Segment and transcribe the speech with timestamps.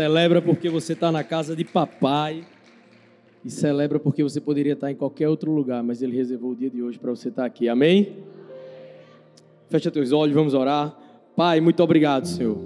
[0.00, 2.42] Celebra porque você está na casa de papai.
[3.44, 6.70] E celebra porque você poderia estar em qualquer outro lugar, mas Ele reservou o dia
[6.70, 7.68] de hoje para você estar aqui.
[7.68, 8.16] Amém?
[9.68, 10.98] Fecha teus olhos, vamos orar.
[11.36, 12.56] Pai, muito obrigado, Senhor.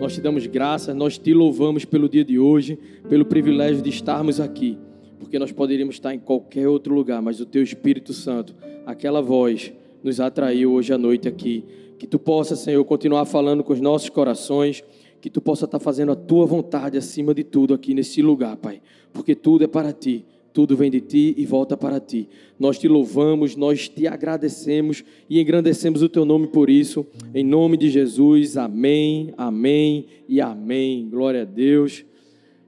[0.00, 2.76] Nós te damos graças, nós te louvamos pelo dia de hoje,
[3.08, 4.76] pelo privilégio de estarmos aqui,
[5.20, 8.52] porque nós poderíamos estar em qualquer outro lugar, mas o Teu Espírito Santo,
[8.84, 9.72] aquela voz,
[10.02, 11.64] nos atraiu hoje à noite aqui.
[12.00, 14.82] Que Tu possa, Senhor, continuar falando com os nossos corações
[15.20, 18.80] que tu possa estar fazendo a tua vontade acima de tudo aqui nesse lugar, Pai,
[19.12, 20.24] porque tudo é para ti.
[20.52, 22.28] Tudo vem de ti e volta para ti.
[22.58, 27.06] Nós te louvamos, nós te agradecemos e engrandecemos o teu nome por isso.
[27.32, 31.08] Em nome de Jesus, amém, amém e amém.
[31.08, 32.04] Glória a Deus.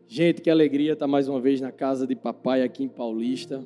[0.07, 3.65] Gente, que alegria estar mais uma vez na casa de papai aqui em Paulista.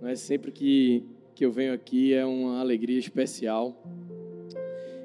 [0.00, 1.02] Não é sempre que,
[1.34, 3.76] que eu venho aqui, é uma alegria especial.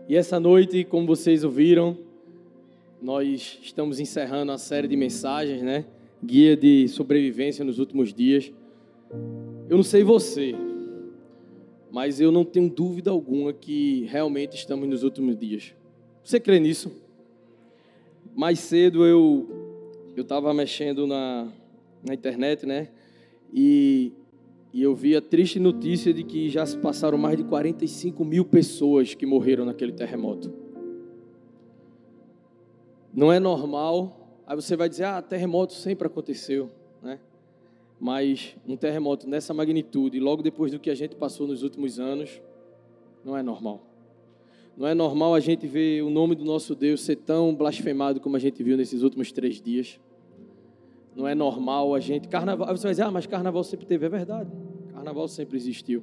[0.07, 1.97] E essa noite, como vocês ouviram,
[3.01, 5.85] nós estamos encerrando a série de mensagens, né?
[6.23, 8.51] Guia de sobrevivência nos últimos dias.
[9.69, 10.53] Eu não sei você,
[11.91, 15.73] mas eu não tenho dúvida alguma que realmente estamos nos últimos dias.
[16.23, 16.91] Você crê nisso?
[18.35, 19.47] Mais cedo eu
[20.15, 21.47] eu estava mexendo na,
[22.05, 22.89] na internet, né?
[23.53, 24.11] E,
[24.73, 28.43] e eu vi a triste notícia de que já se passaram mais de 45 mil
[28.43, 30.51] pessoas que morreram naquele terremoto.
[33.13, 34.41] Não é normal.
[34.45, 36.69] Aí você vai dizer, ah, terremoto sempre aconteceu,
[37.01, 37.19] né?
[37.99, 42.41] Mas um terremoto nessa magnitude, logo depois do que a gente passou nos últimos anos,
[43.23, 43.81] não é normal.
[44.77, 48.37] Não é normal a gente ver o nome do nosso Deus ser tão blasfemado como
[48.37, 49.99] a gente viu nesses últimos três dias.
[51.13, 52.29] Não é normal a gente.
[52.29, 52.67] Carnaval.
[52.67, 54.05] Você vai dizer, ah, mas carnaval sempre teve.
[54.05, 54.49] É verdade.
[54.93, 56.01] Carnaval sempre existiu.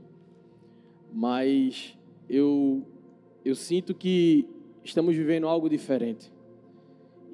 [1.11, 1.97] Mas
[2.29, 2.83] eu,
[3.43, 4.47] eu sinto que
[4.85, 6.31] estamos vivendo algo diferente.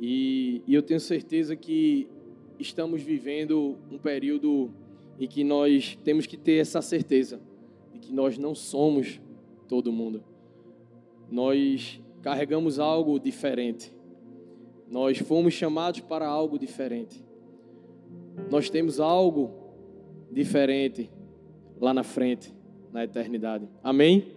[0.00, 2.08] E, e eu tenho certeza que
[2.58, 4.70] estamos vivendo um período
[5.18, 7.40] em que nós temos que ter essa certeza
[7.92, 9.20] de que nós não somos
[9.68, 10.22] todo mundo.
[11.30, 13.92] Nós carregamos algo diferente.
[14.90, 17.24] Nós fomos chamados para algo diferente.
[18.50, 19.50] Nós temos algo
[20.30, 21.10] diferente
[21.80, 22.52] lá na frente,
[22.92, 23.68] na eternidade.
[23.82, 24.32] Amém?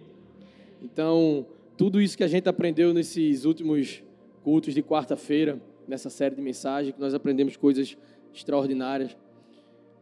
[0.82, 1.46] Então,
[1.76, 4.02] tudo isso que a gente aprendeu nesses últimos
[4.46, 7.98] cultos de quarta-feira, nessa série de mensagens, que nós aprendemos coisas
[8.32, 9.16] extraordinárias,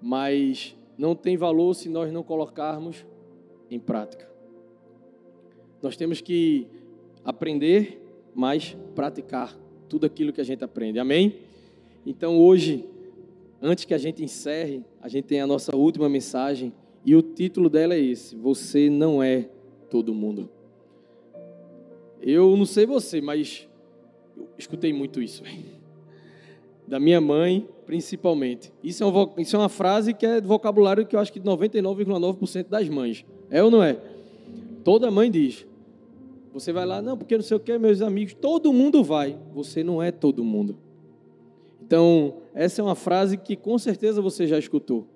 [0.03, 3.07] mas não tem valor se nós não colocarmos
[3.71, 4.31] em prática.
[5.81, 6.67] Nós temos que
[7.25, 10.99] aprender, mas praticar tudo aquilo que a gente aprende.
[10.99, 11.39] Amém?
[12.05, 12.87] Então hoje,
[13.63, 16.71] antes que a gente encerre, a gente tem a nossa última mensagem
[17.03, 19.49] e o título dela é esse: Você não é
[19.89, 20.51] todo mundo.
[22.21, 23.67] Eu não sei você, mas
[24.37, 25.43] eu escutei muito isso.
[26.87, 28.73] Da minha mãe, principalmente.
[28.83, 32.69] Isso é, um, isso é uma frase que é vocabulário que eu acho que 99,9%
[32.69, 33.25] das mães.
[33.51, 33.99] É ou não é?
[34.85, 35.67] Toda mãe diz.
[36.53, 39.37] Você vai lá, não, porque não sei o que, meus amigos, todo mundo vai.
[39.55, 40.77] Você não é todo mundo.
[41.85, 45.07] Então, essa é uma frase que com certeza você já escutou.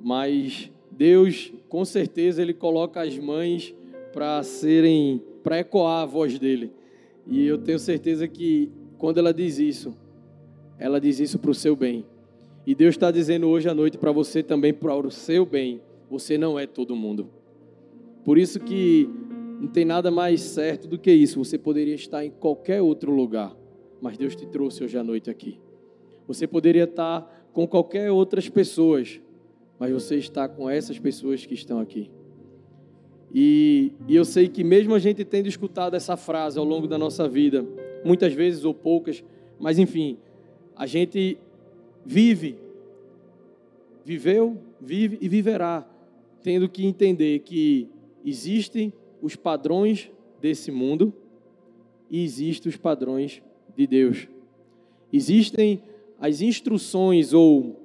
[0.00, 3.74] Mas Deus, com certeza, Ele coloca as mães
[4.12, 6.72] para serem, para ecoar a voz dele.
[7.28, 9.94] E eu tenho certeza que quando ela diz isso,
[10.78, 12.04] ela diz isso para o seu bem.
[12.66, 15.80] E Deus está dizendo hoje à noite para você também, para o seu bem.
[16.10, 17.28] Você não é todo mundo.
[18.24, 19.08] Por isso que
[19.60, 21.42] não tem nada mais certo do que isso.
[21.42, 23.54] Você poderia estar em qualquer outro lugar,
[24.00, 25.58] mas Deus te trouxe hoje à noite aqui.
[26.26, 29.20] Você poderia estar com qualquer outras pessoas,
[29.78, 32.10] mas você está com essas pessoas que estão aqui.
[33.34, 36.96] E, e, eu sei que mesmo a gente tendo escutado essa frase ao longo da
[36.96, 37.64] nossa vida,
[38.04, 39.22] muitas vezes ou poucas,
[39.58, 40.16] mas enfim,
[40.74, 41.38] a gente
[42.04, 42.56] vive,
[44.04, 45.86] viveu, vive e viverá,
[46.42, 47.88] tendo que entender que
[48.24, 51.12] existem os padrões desse mundo
[52.10, 53.42] e existem os padrões
[53.76, 54.28] de Deus.
[55.12, 55.82] Existem
[56.18, 57.76] as instruções ou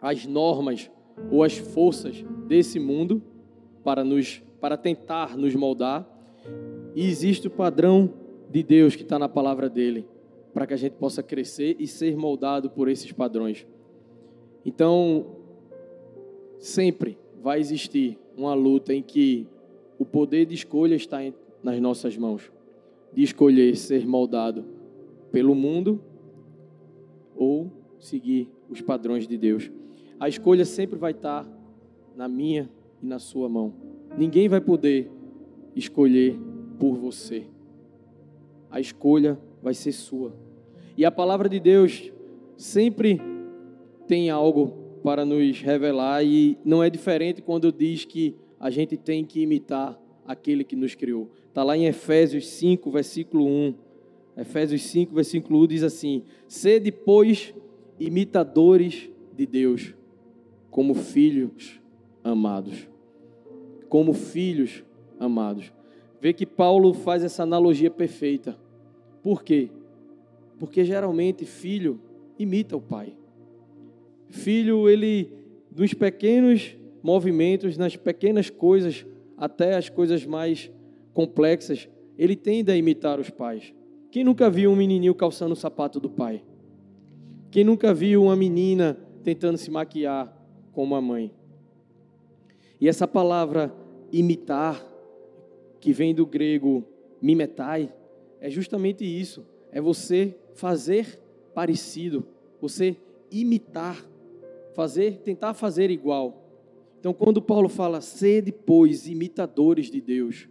[0.00, 0.90] as normas
[1.30, 3.22] ou as forças desse mundo
[3.82, 6.06] para nos para tentar nos moldar.
[6.94, 8.12] E existe o padrão
[8.50, 10.06] de Deus que está na palavra dele,
[10.54, 13.66] para que a gente possa crescer e ser moldado por esses padrões.
[14.64, 15.26] Então,
[16.58, 19.46] sempre vai existir uma luta em que
[19.98, 21.18] o poder de escolha está
[21.62, 22.50] nas nossas mãos
[23.16, 24.62] de escolher ser moldado
[25.32, 25.98] pelo mundo
[27.34, 29.70] ou seguir os padrões de Deus.
[30.20, 31.48] A escolha sempre vai estar
[32.14, 32.70] na minha
[33.02, 33.72] e na sua mão.
[34.16, 35.10] Ninguém vai poder
[35.74, 36.38] escolher
[36.78, 37.44] por você.
[38.70, 40.34] A escolha vai ser sua.
[40.96, 42.10] E a palavra de Deus
[42.56, 43.20] sempre
[44.06, 49.24] tem algo para nos revelar e não é diferente quando diz que a gente tem
[49.24, 51.30] que imitar aquele que nos criou.
[51.48, 53.74] Está lá em Efésios 5, versículo 1.
[54.38, 57.54] Efésios 5, versículo 1 diz assim: Sede, pois,
[58.00, 59.94] imitadores de Deus,
[60.70, 61.80] como filhos
[62.24, 62.88] amados.
[63.88, 64.84] Como filhos
[65.18, 65.72] amados.
[66.20, 68.56] Vê que Paulo faz essa analogia perfeita.
[69.22, 69.70] Por quê?
[70.58, 72.00] Porque geralmente filho
[72.38, 73.14] imita o pai.
[74.28, 75.30] Filho, ele,
[75.74, 79.06] nos pequenos movimentos, nas pequenas coisas,
[79.36, 80.70] até as coisas mais
[81.12, 81.88] complexas,
[82.18, 83.72] ele tende a imitar os pais.
[84.10, 86.42] Quem nunca viu um menininho calçando o sapato do pai?
[87.50, 90.36] Quem nunca viu uma menina tentando se maquiar
[90.72, 91.32] como a mãe?
[92.80, 93.74] E essa palavra
[94.12, 94.84] imitar,
[95.80, 96.84] que vem do grego
[97.20, 97.92] mimetai,
[98.40, 99.44] é justamente isso.
[99.72, 101.20] É você fazer
[101.54, 102.26] parecido,
[102.60, 102.96] você
[103.30, 104.04] imitar,
[104.74, 106.44] fazer, tentar fazer igual.
[107.00, 110.48] Então, quando Paulo fala, sede, pois, imitadores de Deus,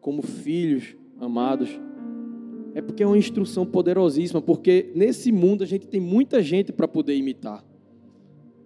[0.00, 1.68] como filhos amados,
[2.74, 6.88] é porque é uma instrução poderosíssima, porque nesse mundo a gente tem muita gente para
[6.88, 7.64] poder imitar.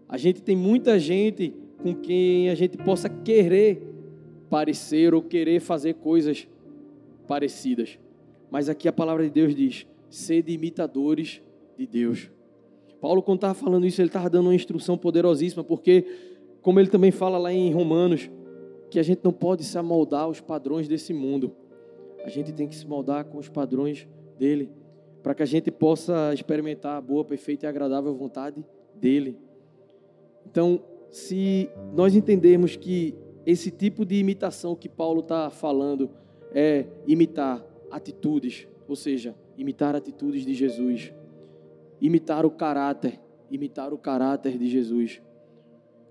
[0.08, 1.52] A gente tem muita gente
[1.82, 3.82] com quem a gente possa querer
[4.48, 6.48] parecer ou querer fazer coisas
[7.26, 7.98] parecidas.
[8.50, 11.42] Mas aqui a palavra de Deus diz: sede imitadores
[11.76, 12.30] de Deus.
[13.00, 16.06] Paulo, quando estava falando isso, ele estava dando uma instrução poderosíssima, porque,
[16.62, 18.30] como ele também fala lá em Romanos,
[18.90, 21.54] que a gente não pode se amoldar aos padrões desse mundo.
[22.24, 24.08] A gente tem que se moldar com os padrões
[24.38, 24.70] dele,
[25.22, 28.64] para que a gente possa experimentar a boa, perfeita e agradável vontade
[28.94, 29.36] dele.
[30.46, 30.80] Então,
[31.10, 33.14] se nós entendermos que
[33.44, 36.10] esse tipo de imitação que Paulo está falando
[36.52, 41.12] é imitar atitudes, ou seja, imitar atitudes de Jesus,
[42.00, 43.20] imitar o caráter,
[43.50, 45.22] imitar o caráter de Jesus.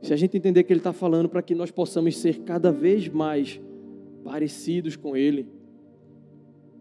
[0.01, 3.07] Se a gente entender que ele está falando para que nós possamos ser cada vez
[3.09, 3.59] mais
[4.24, 5.47] parecidos com Ele,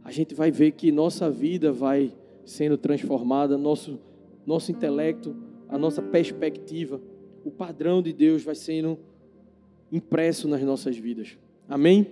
[0.03, 2.13] a gente vai ver que nossa vida vai
[2.45, 3.99] sendo transformada, nosso,
[4.45, 5.35] nosso intelecto,
[5.69, 7.01] a nossa perspectiva,
[7.45, 8.99] o padrão de Deus vai sendo
[9.93, 11.39] impresso nas nossas vidas.
[11.69, 12.07] Amém?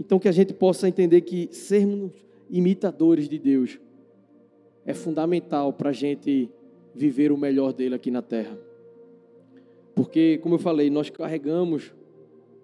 [0.00, 2.12] Então que a gente possa entender que sermos
[2.48, 3.78] imitadores de Deus
[4.86, 6.48] é fundamental para a gente
[6.94, 8.58] viver o melhor dele aqui na terra.
[9.94, 11.92] Porque, como eu falei, nós carregamos,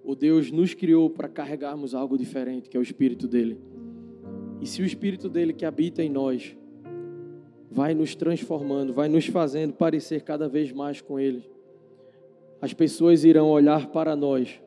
[0.05, 3.59] o Deus nos criou para carregarmos algo diferente, que é o Espírito dele.
[4.61, 6.57] E se o Espírito dele que habita em nós
[7.71, 11.45] vai nos transformando, vai nos fazendo parecer cada vez mais com ele,
[12.65, 14.59] as pessoas irão olhar para nós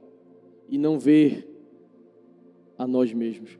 [0.69, 1.49] e não ver
[2.77, 3.57] a nós mesmos.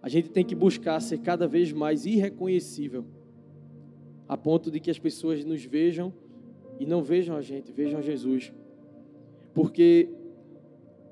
[0.00, 3.04] A gente tem que buscar ser cada vez mais irreconhecível,
[4.26, 6.10] a ponto de que as pessoas nos vejam
[6.80, 8.50] e não vejam a gente, vejam Jesus.
[9.52, 10.08] Porque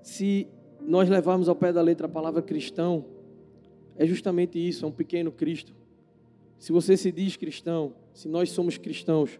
[0.00, 0.48] se
[0.80, 3.04] nós levarmos ao pé da letra a palavra cristão,
[3.94, 5.74] é justamente isso, é um pequeno Cristo.
[6.58, 9.38] Se você se diz cristão, se nós somos cristãos,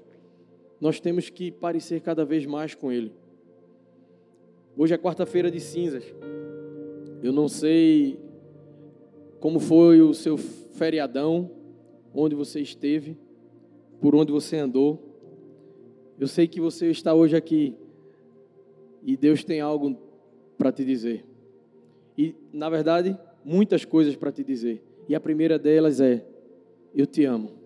[0.81, 3.13] nós temos que parecer cada vez mais com Ele.
[4.77, 6.05] Hoje é quarta-feira de cinzas.
[7.23, 8.19] Eu não sei
[9.41, 11.51] como foi o seu feriadão,
[12.15, 13.17] onde você esteve,
[14.01, 15.01] por onde você andou.
[16.19, 17.75] Eu sei que você está hoje aqui
[19.03, 19.99] e Deus tem algo
[20.57, 21.25] para te dizer.
[22.17, 24.83] E, na verdade, muitas coisas para te dizer.
[25.09, 26.25] E a primeira delas é:
[26.95, 27.64] Eu te amo.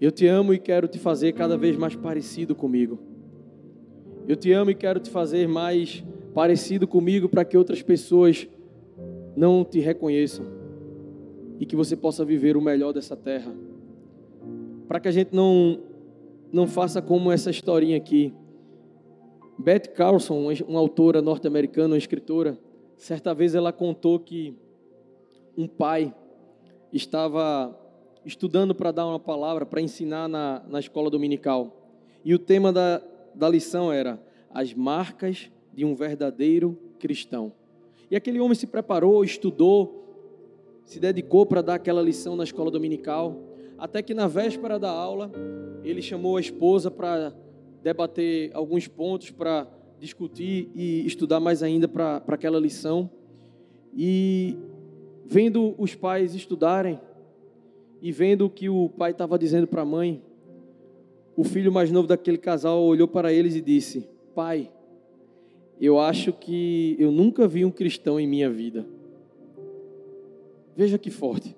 [0.00, 2.98] Eu te amo e quero te fazer cada vez mais parecido comigo.
[4.26, 8.48] Eu te amo e quero te fazer mais parecido comigo para que outras pessoas
[9.36, 10.46] não te reconheçam
[11.60, 13.54] e que você possa viver o melhor dessa terra.
[14.88, 15.80] Para que a gente não
[16.52, 18.32] não faça como essa historinha aqui.
[19.58, 22.58] Beth Carlson, uma autora norte-americana, uma escritora,
[22.96, 24.56] Certa vez ela contou que
[25.56, 26.14] um pai
[26.92, 27.76] estava
[28.24, 31.90] estudando para dar uma palavra, para ensinar na, na escola dominical.
[32.24, 33.02] E o tema da,
[33.34, 37.52] da lição era as marcas de um verdadeiro cristão.
[38.10, 40.04] E aquele homem se preparou, estudou,
[40.84, 43.40] se dedicou para dar aquela lição na escola dominical,
[43.78, 45.30] até que na véspera da aula
[45.82, 47.34] ele chamou a esposa para
[47.82, 49.66] debater alguns pontos, para
[49.98, 53.10] discutir e estudar mais ainda para aquela lição.
[53.94, 54.56] E
[55.26, 57.00] vendo os pais estudarem
[58.04, 60.22] e vendo o que o pai estava dizendo para a mãe,
[61.34, 64.70] o filho mais novo daquele casal olhou para eles e disse: Pai,
[65.80, 68.84] eu acho que eu nunca vi um cristão em minha vida.
[70.76, 71.56] Veja que forte.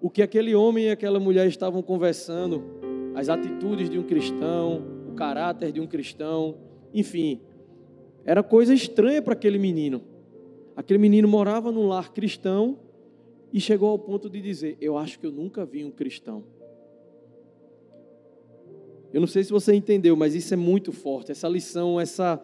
[0.00, 2.62] o que aquele homem e aquela mulher estavam conversando,
[3.16, 6.54] as atitudes de um cristão, o caráter de um cristão,
[6.94, 7.40] enfim,
[8.24, 10.00] era coisa estranha para aquele menino.
[10.76, 12.78] Aquele menino morava num lar cristão
[13.52, 16.44] e chegou ao ponto de dizer: Eu acho que eu nunca vi um cristão.
[19.12, 21.32] Eu não sei se você entendeu, mas isso é muito forte.
[21.32, 22.42] Essa lição, essa,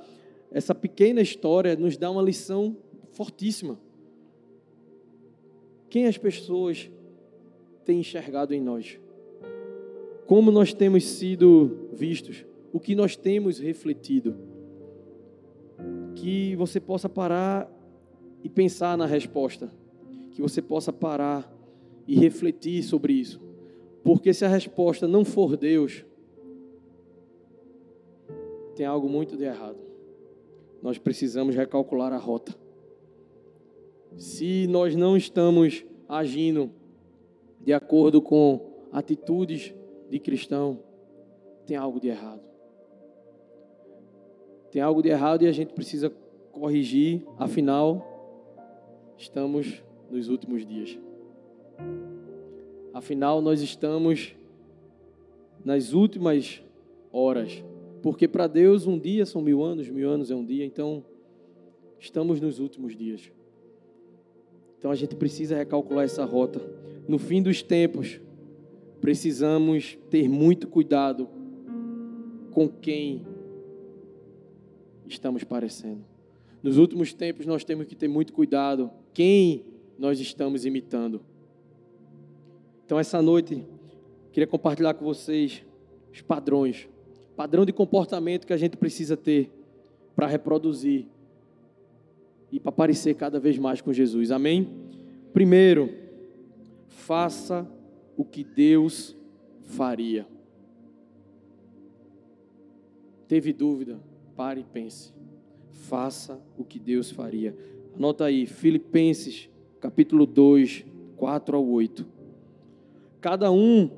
[0.51, 2.77] essa pequena história nos dá uma lição
[3.13, 3.79] fortíssima.
[5.91, 6.91] Quem as pessoas
[7.85, 8.99] têm enxergado em nós?
[10.27, 12.47] Como nós temos sido vistos?
[12.73, 14.35] O que nós temos refletido?
[16.15, 17.71] Que você possa parar
[18.43, 19.71] e pensar na resposta.
[20.35, 21.51] Que você possa parar
[22.07, 23.41] e refletir sobre isso.
[24.03, 26.05] Porque se a resposta não for Deus,
[28.77, 29.79] tem algo muito de errado.
[30.83, 32.55] Nós precisamos recalcular a rota.
[34.17, 36.71] Se nós não estamos agindo
[37.61, 38.61] de acordo com
[38.93, 39.75] atitudes
[40.11, 40.81] de cristão,
[41.65, 42.43] tem algo de errado.
[44.71, 46.13] Tem algo de errado e a gente precisa
[46.53, 48.05] corrigir, afinal,
[49.17, 50.99] estamos nos últimos dias.
[52.93, 54.35] Afinal, nós estamos
[55.65, 56.63] nas últimas
[57.13, 57.65] horas
[58.05, 61.03] porque para Deus um dia são mil anos, mil anos é um dia, então
[61.99, 63.33] estamos nos últimos dias.
[64.79, 66.61] Então a gente precisa recalcular essa rota.
[67.09, 68.21] No fim dos tempos,
[69.01, 71.27] precisamos ter muito cuidado
[72.51, 73.27] com quem
[75.09, 76.05] estamos parecendo.
[76.63, 79.65] Nos últimos tempos, nós temos que ter muito cuidado quem
[79.99, 81.21] nós estamos imitando.
[82.85, 83.67] Então, essa noite,
[84.33, 85.65] queria compartilhar com vocês
[86.13, 86.89] os padrões
[87.37, 89.51] padrão de comportamento que a gente precisa ter
[90.15, 91.07] para reproduzir
[92.51, 94.31] e para parecer cada vez mais com Jesus.
[94.31, 94.69] Amém?
[95.33, 95.93] Primeiro,
[96.87, 97.69] faça
[98.17, 99.17] o que Deus
[99.63, 100.27] faria.
[103.27, 103.99] Teve dúvida?
[104.37, 105.13] Pare e pense.
[105.71, 107.57] Faça o que Deus faria.
[107.97, 109.49] Anota aí, Filipenses,
[109.85, 110.83] capítulo 2,
[111.15, 112.07] 4 ao 8.
[113.21, 113.91] Cada um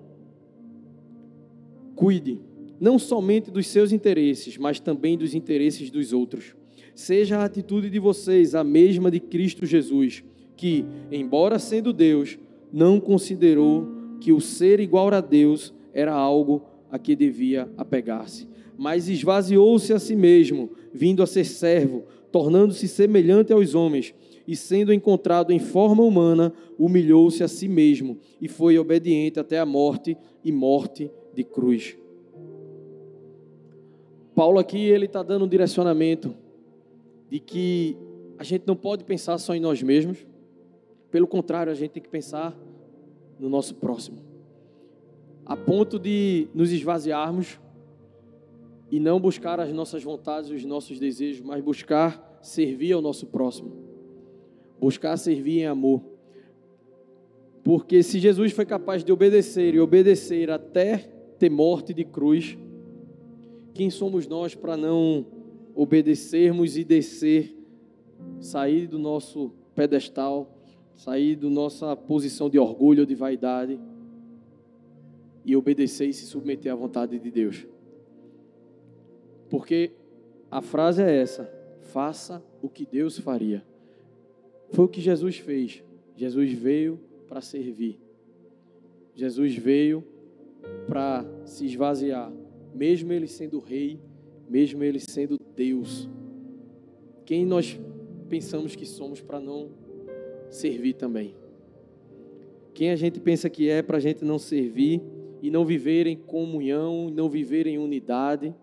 [1.95, 2.40] cuide
[2.81, 6.57] não somente dos seus interesses, mas também dos interesses dos outros.
[6.93, 10.25] Seja a atitude de vocês a mesma de Cristo Jesus,
[10.57, 12.37] que, embora sendo Deus,
[12.73, 13.87] não considerou
[14.21, 20.00] que o ser igual a Deus era algo a que devia apegar-se, mas esvaziou-se a
[20.00, 24.12] si mesmo, vindo a ser servo, tornando-se semelhante aos homens,
[24.47, 29.67] e sendo encontrado em forma humana, humilhou-se a si mesmo e foi obediente até a
[29.67, 31.97] morte e morte de cruz.
[34.35, 36.35] Paulo aqui ele está dando um direcionamento
[37.31, 37.97] de que
[38.38, 40.26] a gente não pode pensar só em nós mesmos.
[41.11, 42.57] Pelo contrário, a gente tem que pensar
[43.38, 44.19] no nosso próximo.
[45.45, 47.59] A ponto de nos esvaziarmos
[48.91, 53.86] e não buscar as nossas vontades, os nossos desejos, mas buscar servir ao nosso próximo.
[54.80, 56.02] Buscar servir em amor.
[57.62, 60.99] Porque se Jesus foi capaz de obedecer e obedecer até
[61.38, 62.56] ter morte de cruz,
[63.75, 65.26] quem somos nós para não
[65.75, 67.54] obedecermos e descer,
[68.40, 70.56] sair do nosso pedestal,
[70.95, 73.78] sair da nossa posição de orgulho de vaidade
[75.45, 77.66] e obedecer e se submeter à vontade de Deus?
[79.50, 79.92] Porque
[80.50, 83.62] a frase é essa: faça o que Deus faria.
[84.71, 85.83] Foi o que Jesus fez.
[86.17, 88.01] Jesus veio para servir.
[89.15, 90.05] Jesus veio
[90.87, 92.33] para se esvaziar
[92.77, 93.99] mesmo ele sendo rei,
[94.49, 96.09] mesmo ele sendo Deus.
[97.25, 97.81] Quem nós
[98.29, 99.71] pensamos que somos para não
[100.51, 101.35] servir também?
[102.75, 105.03] Quem a gente pensa que é para a gente não servir
[105.41, 108.55] e não viver em comunhão, não viver em unidade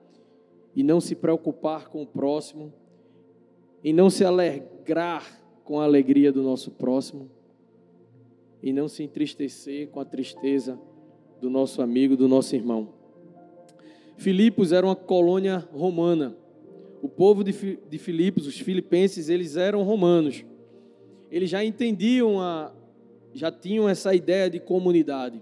[0.76, 2.72] e não se preocupar com o próximo
[3.84, 7.30] e não se alegrar com a alegria do nosso próximo
[8.62, 10.80] e não se entristecer com a tristeza
[11.42, 12.90] do nosso amigo, do nosso irmão.
[14.16, 16.36] Filipos era uma colônia romana.
[17.02, 20.46] O povo de, de Filipos, os filipenses, eles eram romanos.
[21.30, 22.72] Eles já entendiam, a,
[23.34, 25.42] já tinham essa ideia de comunidade.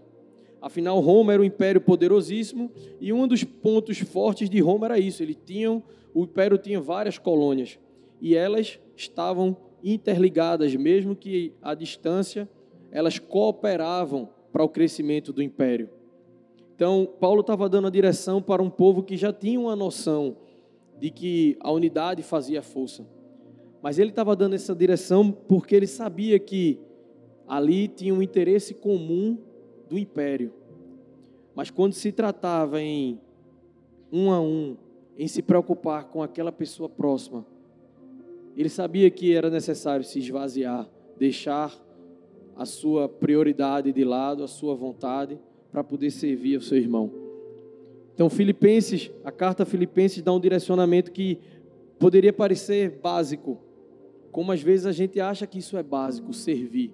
[0.60, 5.22] Afinal, Roma era um império poderosíssimo e um dos pontos fortes de Roma era isso.
[5.22, 7.78] Ele tinha, o império tinha várias colônias
[8.20, 12.50] e elas estavam interligadas, mesmo que à distância,
[12.92, 15.90] elas cooperavam para o crescimento do império.
[16.76, 20.38] Então, Paulo estava dando a direção para um povo que já tinha uma noção
[21.00, 23.08] de que a unidade fazia força.
[23.82, 26.80] Mas ele estava dando essa direção porque ele sabia que
[27.52, 29.38] Ali tinha um interesse comum
[29.90, 30.54] do império.
[31.54, 33.20] Mas quando se tratava em
[34.10, 34.78] um a um,
[35.18, 37.46] em se preocupar com aquela pessoa próxima,
[38.56, 41.74] ele sabia que era necessário se esvaziar, deixar
[42.56, 45.40] a sua prioridade de lado, a sua vontade,
[45.72, 47.12] para poder servir ao seu irmão.
[48.14, 51.40] Então, Filipenses, a carta Filipenses dá um direcionamento que
[51.98, 53.58] poderia parecer básico,
[54.32, 56.94] como às vezes a gente acha que isso é básico, servir.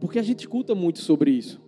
[0.00, 1.60] Porque a gente escuta muito sobre isso.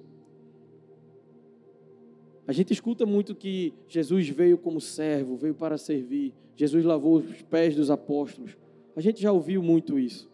[2.51, 6.35] A gente escuta muito que Jesus veio como servo, veio para servir.
[6.57, 8.57] Jesus lavou os pés dos apóstolos.
[8.97, 10.29] A gente já ouviu muito isso.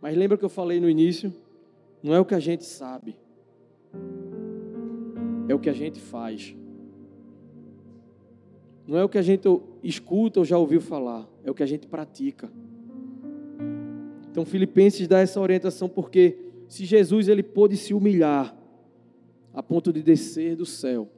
[0.00, 1.30] Mas lembra que eu falei no início?
[2.02, 3.18] Não é o que a gente sabe,
[5.46, 6.56] é o que a gente faz.
[8.86, 9.46] Não é o que a gente
[9.84, 12.50] escuta ou já ouviu falar, é o que a gente pratica.
[14.30, 18.57] Então Filipenses dá essa orientação porque se Jesus ele pôde se humilhar
[19.58, 21.08] a ponto de descer do céu,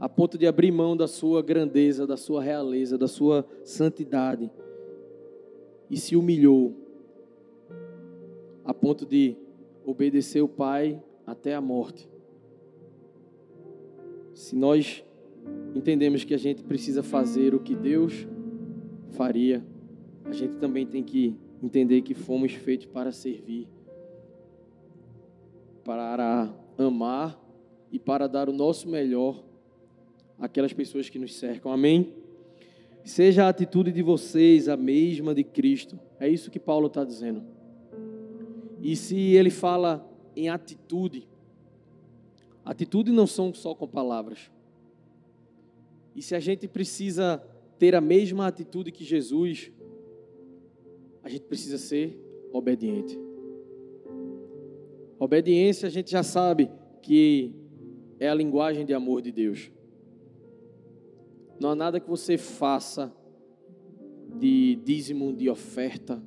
[0.00, 4.50] a ponto de abrir mão da sua grandeza, da sua realeza, da sua santidade,
[5.90, 6.74] e se humilhou
[8.64, 9.36] a ponto de
[9.84, 12.08] obedecer o Pai até a morte.
[14.32, 15.04] Se nós
[15.74, 18.26] entendemos que a gente precisa fazer o que Deus
[19.10, 19.62] faria,
[20.24, 23.68] a gente também tem que entender que fomos feitos para servir,
[25.84, 26.50] para
[26.86, 27.38] amar
[27.90, 29.42] e para dar o nosso melhor
[30.38, 31.72] àquelas pessoas que nos cercam.
[31.72, 32.14] Amém?
[33.04, 35.98] Seja a atitude de vocês a mesma de Cristo.
[36.18, 37.42] É isso que Paulo está dizendo.
[38.80, 40.06] E se ele fala
[40.36, 41.26] em atitude,
[42.64, 44.50] atitude não são só com palavras.
[46.14, 47.42] E se a gente precisa
[47.78, 49.70] ter a mesma atitude que Jesus,
[51.22, 52.18] a gente precisa ser
[52.52, 53.18] obediente.
[55.20, 56.70] Obediência a gente já sabe
[57.02, 57.54] que
[58.18, 59.70] é a linguagem de amor de Deus.
[61.60, 63.14] Não há nada que você faça
[64.38, 66.22] de dízimo, de oferta,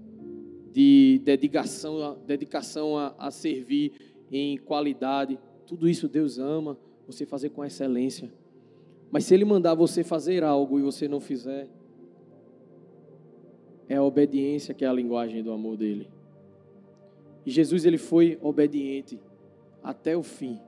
[0.72, 3.94] de dedicação, dedicação a, a servir
[4.32, 5.39] em qualidade.
[5.65, 8.32] Tudo isso Deus ama você fazer com excelência.
[9.10, 11.68] Mas se Ele mandar você fazer algo e você não fizer,
[13.89, 16.12] é a obediência que é a linguagem do amor dele.
[17.46, 19.20] E Jesus ele foi obediente
[19.84, 20.60] até o fim.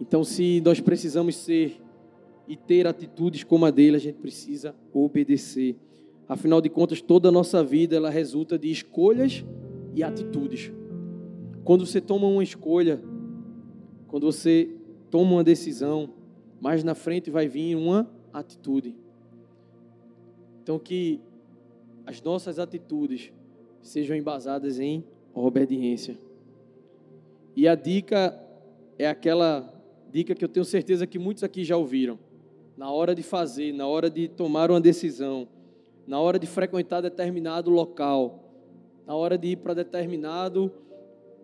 [0.00, 1.80] Então, se nós precisamos ser
[2.48, 5.76] e ter atitudes como a dele, a gente precisa obedecer.
[6.28, 9.44] Afinal de contas, toda a nossa vida ela resulta de escolhas
[9.94, 10.72] e atitudes.
[11.64, 13.00] Quando você toma uma escolha,
[14.08, 14.70] quando você
[15.10, 16.10] toma uma decisão,
[16.60, 18.96] mais na frente vai vir uma atitude.
[20.62, 21.20] Então que
[22.04, 23.32] as nossas atitudes
[23.80, 26.18] sejam embasadas em obediência.
[27.54, 28.38] E a dica
[28.98, 29.72] é aquela
[30.10, 32.18] dica que eu tenho certeza que muitos aqui já ouviram.
[32.76, 35.48] Na hora de fazer, na hora de tomar uma decisão,
[36.06, 38.52] na hora de frequentar determinado local,
[39.06, 40.72] na hora de ir para determinado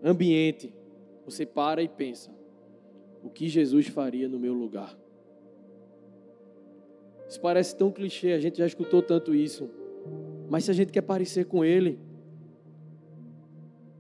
[0.03, 0.73] ambiente,
[1.25, 2.31] você para e pensa:
[3.23, 4.99] o que Jesus faria no meu lugar?
[7.29, 9.69] Isso parece tão clichê, a gente já escutou tanto isso.
[10.49, 11.99] Mas se a gente quer parecer com Ele,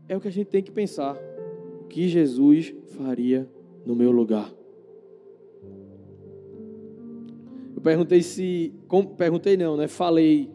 [0.08, 1.16] é o que a gente tem que pensar.
[1.82, 3.48] O que Jesus faria
[3.84, 4.52] no meu lugar?
[7.76, 8.72] Eu perguntei se.
[9.16, 9.86] perguntei não, né?
[9.86, 10.50] Falei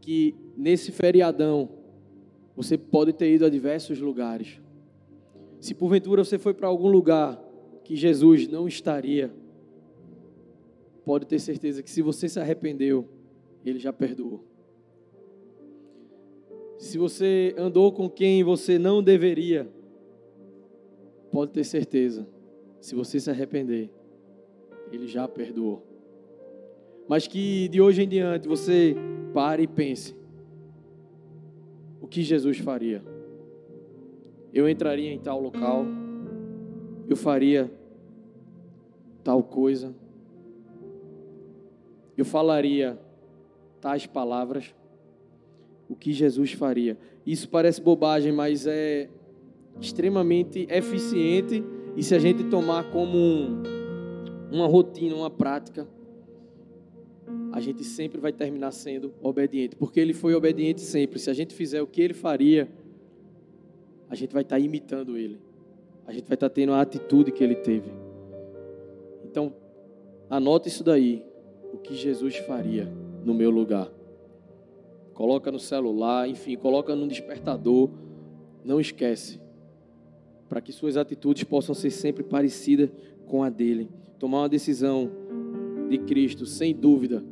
[0.00, 1.70] que nesse feriadão
[2.54, 4.60] você pode ter ido a diversos lugares.
[5.60, 7.42] Se porventura você foi para algum lugar
[7.84, 9.32] que Jesus não estaria,
[11.04, 13.08] pode ter certeza que se você se arrependeu,
[13.64, 14.49] Ele já perdoou.
[16.80, 19.68] Se você andou com quem você não deveria,
[21.30, 22.26] pode ter certeza,
[22.80, 23.90] se você se arrepender,
[24.90, 25.84] Ele já perdoou.
[27.06, 28.96] Mas que de hoje em diante você
[29.34, 30.16] pare e pense:
[32.00, 33.04] o que Jesus faria?
[34.50, 35.84] Eu entraria em tal local,
[37.06, 37.70] eu faria
[39.22, 39.94] tal coisa,
[42.16, 42.98] eu falaria
[43.82, 44.74] tais palavras
[45.90, 46.96] o que Jesus faria.
[47.26, 49.10] Isso parece bobagem, mas é
[49.80, 51.64] extremamente eficiente
[51.96, 53.62] e se a gente tomar como um,
[54.52, 55.86] uma rotina, uma prática,
[57.52, 61.18] a gente sempre vai terminar sendo obediente, porque ele foi obediente sempre.
[61.18, 62.68] Se a gente fizer o que ele faria,
[64.08, 65.40] a gente vai estar imitando ele.
[66.06, 67.90] A gente vai estar tendo a atitude que ele teve.
[69.24, 69.52] Então,
[70.28, 71.24] anota isso daí,
[71.72, 72.88] o que Jesus faria
[73.24, 73.90] no meu lugar
[75.20, 77.90] coloca no celular, enfim, coloca no despertador
[78.64, 79.38] Não esquece.
[80.48, 82.88] Para que suas atitudes possam ser sempre parecidas
[83.26, 83.90] com a dele.
[84.18, 85.10] Tomar uma decisão
[85.90, 87.22] de Cristo, sem dúvida,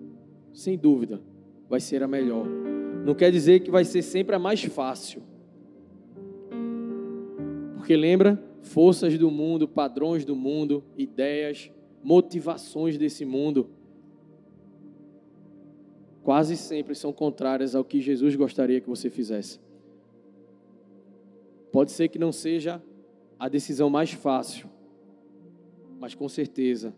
[0.53, 1.22] sem dúvida,
[1.66, 2.46] vai ser a melhor.
[3.07, 5.22] Não quer dizer que vai ser sempre a mais fácil.
[7.74, 11.70] Porque lembra, forças do mundo, padrões do mundo, ideias,
[12.05, 13.70] motivações desse mundo,
[16.29, 19.59] quase sempre são contrárias ao que Jesus gostaria que você fizesse.
[21.73, 22.83] Pode ser que não seja
[23.38, 24.69] a decisão mais fácil,
[25.99, 26.93] mas com certeza,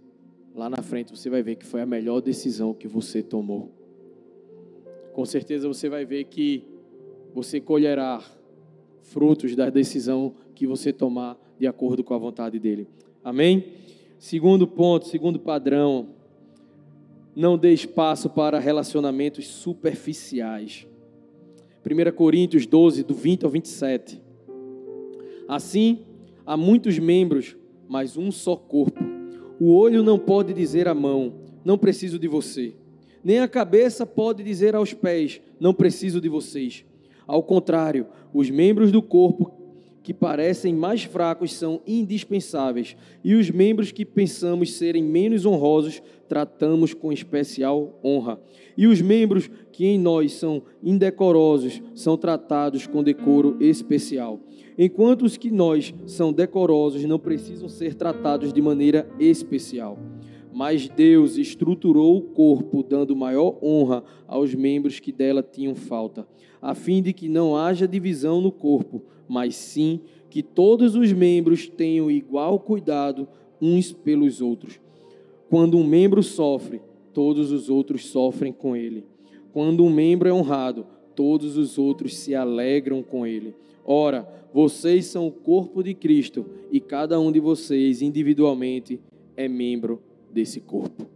[0.53, 3.71] lá na frente você vai ver que foi a melhor decisão que você tomou.
[5.13, 6.65] Com certeza você vai ver que
[7.33, 8.21] você colherá
[9.01, 12.89] frutos da decisão que você tomar de acordo com a vontade dele.
[13.23, 13.75] Amém?
[14.19, 16.17] Segundo ponto, segundo padrão,
[17.35, 20.87] não dê espaço para relacionamentos superficiais.
[21.85, 24.21] 1 Coríntios 12, do 20 ao 27.
[25.49, 26.01] Assim,
[26.45, 27.57] há muitos membros,
[27.89, 29.03] mas um só corpo.
[29.59, 32.75] O olho não pode dizer à mão: Não preciso de você.
[33.23, 36.85] Nem a cabeça pode dizer aos pés: Não preciso de vocês.
[37.27, 39.60] Ao contrário, os membros do corpo
[40.03, 46.95] que parecem mais fracos são indispensáveis, e os membros que pensamos serem menos honrosos tratamos
[46.95, 48.41] com especial honra.
[48.77, 54.41] E os membros que em nós são indecorosos são tratados com decoro especial.
[54.79, 59.99] Enquanto os que nós são decorosos não precisam ser tratados de maneira especial.
[60.53, 66.27] Mas Deus estruturou o corpo, dando maior honra aos membros que dela tinham falta,
[66.61, 71.69] a fim de que não haja divisão no corpo, mas sim que todos os membros
[71.69, 73.29] tenham igual cuidado
[73.63, 74.81] uns pelos outros.
[75.49, 76.83] Quando um membro sofre,
[77.15, 79.05] todos os outros sofrem com ele.
[79.53, 83.55] Quando um membro é honrado, todos os outros se alegram com ele.
[83.85, 89.01] Ora, vocês são o corpo de Cristo e cada um de vocês individualmente
[89.37, 91.07] é membro desse corpo.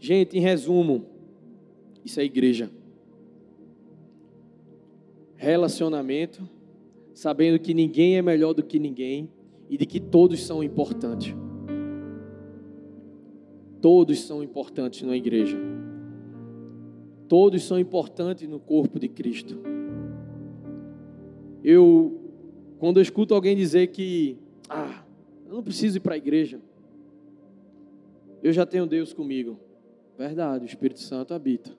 [0.00, 1.04] Gente, em resumo,
[2.04, 2.68] isso é igreja.
[5.36, 6.42] Relacionamento
[7.20, 9.28] sabendo que ninguém é melhor do que ninguém
[9.68, 11.34] e de que todos são importantes.
[13.78, 15.58] Todos são importantes na igreja.
[17.28, 19.60] Todos são importantes no corpo de Cristo.
[21.62, 22.18] Eu,
[22.78, 25.04] quando eu escuto alguém dizer que, ah,
[25.46, 26.58] eu não preciso ir para a igreja,
[28.42, 29.60] eu já tenho Deus comigo.
[30.16, 31.70] Verdade, o Espírito Santo habita.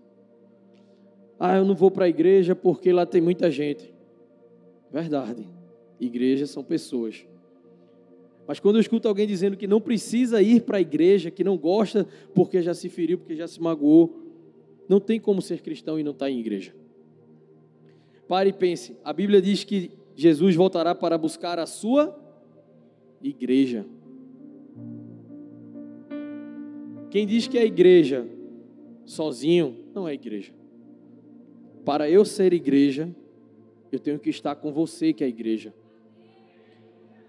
[1.39, 3.91] Ah, eu não vou para a igreja porque lá tem muita gente.
[4.91, 5.47] Verdade.
[5.99, 7.25] Igrejas são pessoas.
[8.47, 11.57] Mas quando eu escuto alguém dizendo que não precisa ir para a igreja, que não
[11.57, 14.19] gosta porque já se feriu, porque já se magoou,
[14.89, 16.75] não tem como ser cristão e não estar tá em igreja.
[18.27, 18.97] Pare e pense.
[19.03, 22.17] A Bíblia diz que Jesus voltará para buscar a sua
[23.21, 23.85] igreja.
[27.09, 28.27] Quem diz que é igreja
[29.05, 30.53] sozinho, não é igreja.
[31.83, 33.13] Para eu ser igreja,
[33.91, 35.73] eu tenho que estar com você, que é a igreja.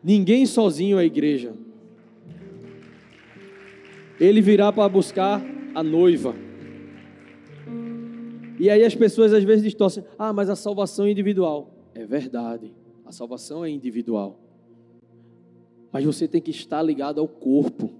[0.02, 1.54] Ninguém sozinho é a igreja.
[4.20, 5.42] Ele virá para buscar
[5.74, 6.34] a noiva.
[8.58, 11.74] E aí as pessoas às vezes distorcem: ah, mas a salvação é individual.
[11.94, 12.72] É verdade,
[13.04, 14.38] a salvação é individual.
[15.90, 17.90] Mas você tem que estar ligado ao corpo.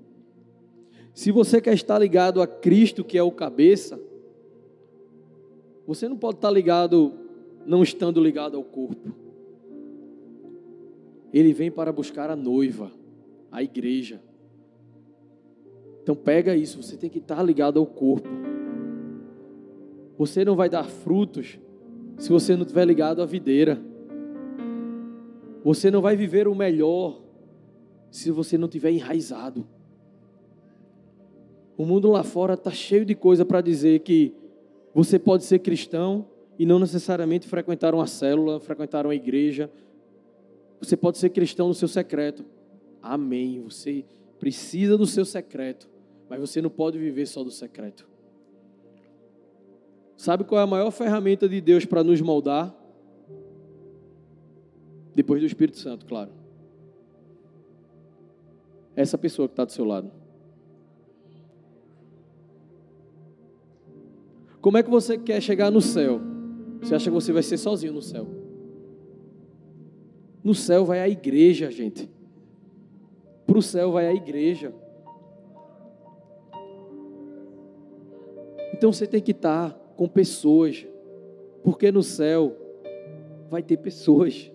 [1.13, 4.01] Se você quer estar ligado a Cristo, que é o cabeça,
[5.87, 7.13] você não pode estar ligado
[7.67, 9.13] não estando ligado ao corpo.
[11.33, 12.91] Ele vem para buscar a noiva,
[13.51, 14.21] a igreja.
[16.03, 18.29] Então pega isso, você tem que estar ligado ao corpo.
[20.19, 21.59] Você não vai dar frutos
[22.19, 23.81] se você não estiver ligado à videira.
[25.65, 27.23] Você não vai viver o melhor
[28.11, 29.67] se você não estiver enraizado.
[31.77, 34.35] O mundo lá fora está cheio de coisa para dizer que
[34.95, 36.27] você pode ser cristão
[36.59, 39.71] e não necessariamente frequentar uma célula, frequentar uma igreja.
[40.81, 42.45] Você pode ser cristão no seu secreto.
[43.01, 43.61] Amém.
[43.63, 44.05] Você
[44.39, 45.89] precisa do seu secreto,
[46.29, 48.09] mas você não pode viver só do secreto.
[50.17, 52.75] Sabe qual é a maior ferramenta de Deus para nos moldar?
[55.15, 56.31] Depois do Espírito Santo, claro.
[58.95, 60.11] Essa pessoa que está do seu lado.
[64.61, 66.32] Como é que você quer chegar no céu?
[66.83, 68.27] Você acha que você vai ser sozinho no céu?
[70.43, 72.11] No céu vai a igreja, gente.
[73.47, 74.75] Para o céu vai a igreja.
[78.75, 80.85] Então você tem que estar com pessoas,
[81.63, 82.57] porque no céu
[83.49, 84.51] vai ter pessoas.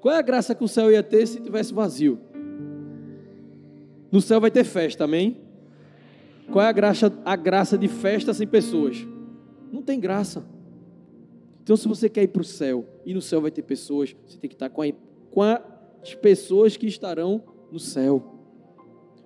[0.00, 2.18] Qual é a graça que o céu ia ter se tivesse vazio?
[4.10, 5.36] No céu vai ter festa, amém?
[6.50, 9.06] Qual é a graça, a graça de festa sem pessoas?
[9.70, 10.42] Não tem graça.
[11.70, 14.36] Então, se você quer ir para o céu e no céu vai ter pessoas, você
[14.36, 14.90] tem que estar com, a,
[15.30, 18.40] com as pessoas que estarão no céu.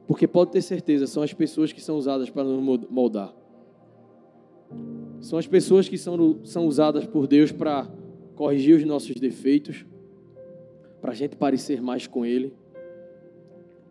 [0.06, 3.34] Porque pode ter certeza, são as pessoas que são usadas para nos moldar.
[5.22, 7.90] São as pessoas que são, são usadas por Deus para
[8.34, 9.86] corrigir os nossos defeitos,
[11.00, 12.52] para a gente parecer mais com Ele.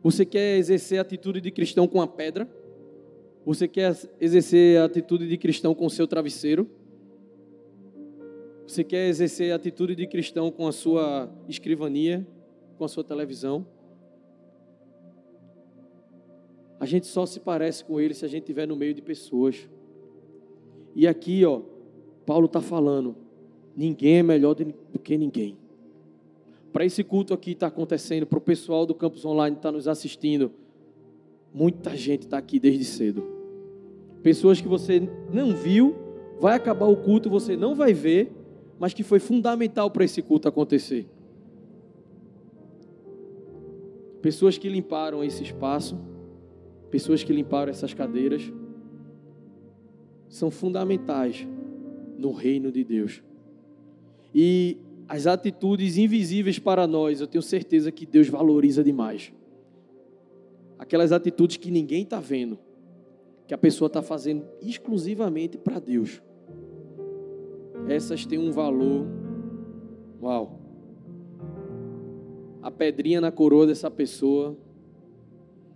[0.03, 2.47] Você quer exercer a atitude de cristão com a pedra?
[3.47, 6.69] Você quer exercer a atitude de cristão com o seu travesseiro?
[8.73, 12.25] Você quer exercer a atitude de cristão com a sua escrivania,
[12.75, 13.67] com a sua televisão?
[16.79, 19.69] A gente só se parece com ele se a gente estiver no meio de pessoas.
[20.95, 21.61] E aqui, ó,
[22.25, 23.15] Paulo está falando:
[23.77, 25.55] ninguém é melhor do que ninguém.
[26.71, 29.87] Para esse culto aqui está acontecendo, para o pessoal do campus online estar tá nos
[29.87, 30.51] assistindo,
[31.53, 33.23] muita gente está aqui desde cedo.
[34.23, 35.95] Pessoas que você não viu,
[36.39, 38.31] vai acabar o culto, você não vai ver,
[38.79, 41.07] mas que foi fundamental para esse culto acontecer.
[44.21, 45.99] Pessoas que limparam esse espaço,
[46.89, 48.41] pessoas que limparam essas cadeiras,
[50.29, 51.47] são fundamentais
[52.17, 53.21] no reino de Deus.
[54.33, 59.33] E as atitudes invisíveis para nós, eu tenho certeza que Deus valoriza demais.
[60.79, 62.57] Aquelas atitudes que ninguém está vendo,
[63.45, 66.21] que a pessoa está fazendo exclusivamente para Deus.
[67.87, 69.05] Essas têm um valor.
[70.21, 70.59] Uau!
[72.61, 74.57] A pedrinha na coroa dessa pessoa,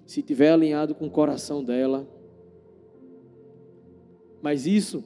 [0.06, 2.08] se tiver alinhado com o coração dela,
[4.42, 5.04] mas isso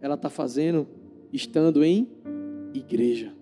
[0.00, 0.88] ela está fazendo
[1.32, 2.08] estando em
[2.74, 3.32] igreja.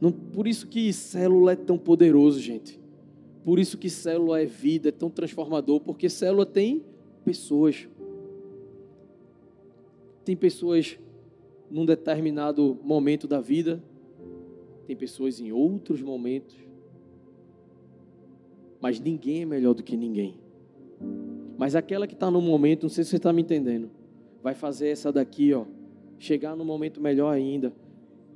[0.00, 2.80] Não, por isso que célula é tão poderoso, gente.
[3.44, 6.84] Por isso que célula é vida, é tão transformador, porque célula tem
[7.24, 7.88] pessoas.
[10.24, 10.98] Tem pessoas
[11.70, 13.82] num determinado momento da vida,
[14.86, 16.56] tem pessoas em outros momentos.
[18.80, 20.38] Mas ninguém é melhor do que ninguém.
[21.56, 23.90] Mas aquela que está no momento, não sei se você está me entendendo,
[24.42, 25.64] vai fazer essa daqui, ó,
[26.18, 27.72] chegar no momento melhor ainda.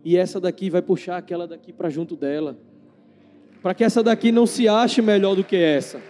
[0.05, 2.57] E essa daqui vai puxar aquela daqui para junto dela.
[3.61, 6.01] Para que essa daqui não se ache melhor do que essa.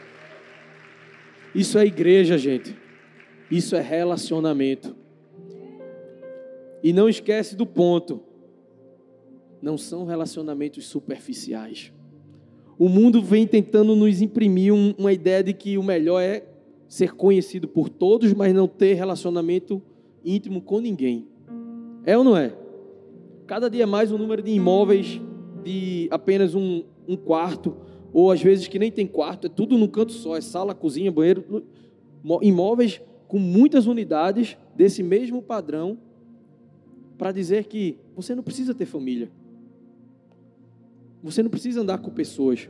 [1.55, 2.77] Isso é igreja, gente.
[3.51, 4.95] Isso é relacionamento.
[6.83, 8.21] E não esquece do ponto.
[9.61, 11.93] Não são relacionamentos superficiais.
[12.79, 16.45] O mundo vem tentando nos imprimir uma ideia de que o melhor é
[16.89, 19.83] ser conhecido por todos, mas não ter relacionamento
[20.25, 21.27] íntimo com ninguém.
[22.05, 22.55] É ou não é?
[23.47, 25.21] Cada dia mais o número de imóveis
[25.65, 27.77] de apenas um, um quarto,
[28.13, 31.11] ou às vezes que nem tem quarto, é tudo num canto só, é sala, cozinha,
[31.11, 31.65] banheiro,
[32.43, 35.99] imóveis com muitas unidades desse mesmo padrão,
[37.17, 39.31] para dizer que você não precisa ter família.
[41.23, 42.69] Você não precisa andar com pessoas.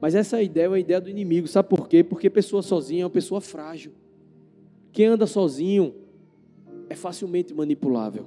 [0.00, 1.46] Mas essa ideia é a ideia do inimigo.
[1.46, 2.02] Sabe por quê?
[2.02, 3.92] Porque pessoa sozinha é uma pessoa frágil.
[4.92, 5.94] Quem anda sozinho
[6.88, 8.26] é facilmente manipulável.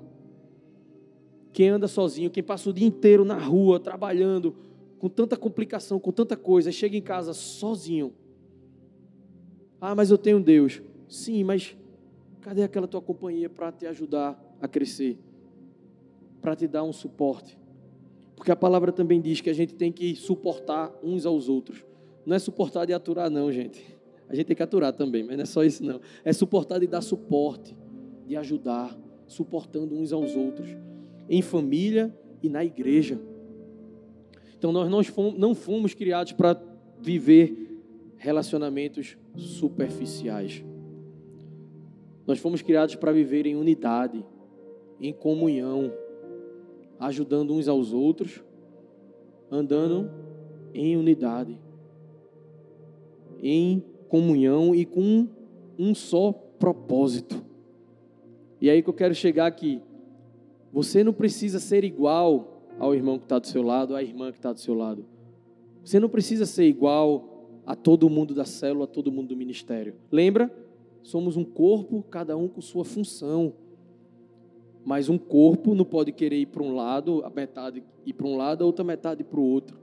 [1.53, 4.55] Quem anda sozinho, quem passa o dia inteiro na rua, trabalhando,
[4.99, 8.13] com tanta complicação, com tanta coisa, chega em casa sozinho.
[9.79, 10.81] Ah, mas eu tenho Deus.
[11.07, 11.75] Sim, mas
[12.41, 15.17] cadê aquela tua companhia para te ajudar a crescer?
[16.41, 17.57] Para te dar um suporte?
[18.35, 21.83] Porque a palavra também diz que a gente tem que suportar uns aos outros.
[22.25, 23.83] Não é suportar de aturar, não, gente.
[24.29, 25.99] A gente tem que aturar também, mas não é só isso, não.
[26.23, 27.75] É suportar de dar suporte,
[28.27, 30.69] de ajudar, suportando uns aos outros,
[31.29, 33.19] em família e na igreja.
[34.57, 36.61] Então, nós não fomos, não fomos criados para
[36.99, 37.81] viver
[38.17, 40.63] relacionamentos superficiais.
[42.27, 44.23] Nós fomos criados para viver em unidade,
[44.99, 45.91] em comunhão
[46.99, 48.43] ajudando uns aos outros,
[49.51, 50.11] andando
[50.73, 51.57] em unidade,
[53.41, 55.27] em comunhão e com
[55.77, 57.41] um só propósito.
[58.59, 59.81] E aí que eu quero chegar aqui.
[60.73, 64.37] Você não precisa ser igual ao irmão que está do seu lado, à irmã que
[64.37, 65.05] está do seu lado.
[65.83, 69.95] Você não precisa ser igual a todo mundo da célula, a todo mundo do ministério.
[70.11, 70.51] Lembra?
[71.07, 73.53] Somos um corpo, cada um com sua função.
[74.83, 78.35] Mas um corpo não pode querer ir para um lado, a metade ir para um
[78.35, 79.77] lado, a outra metade para o outro.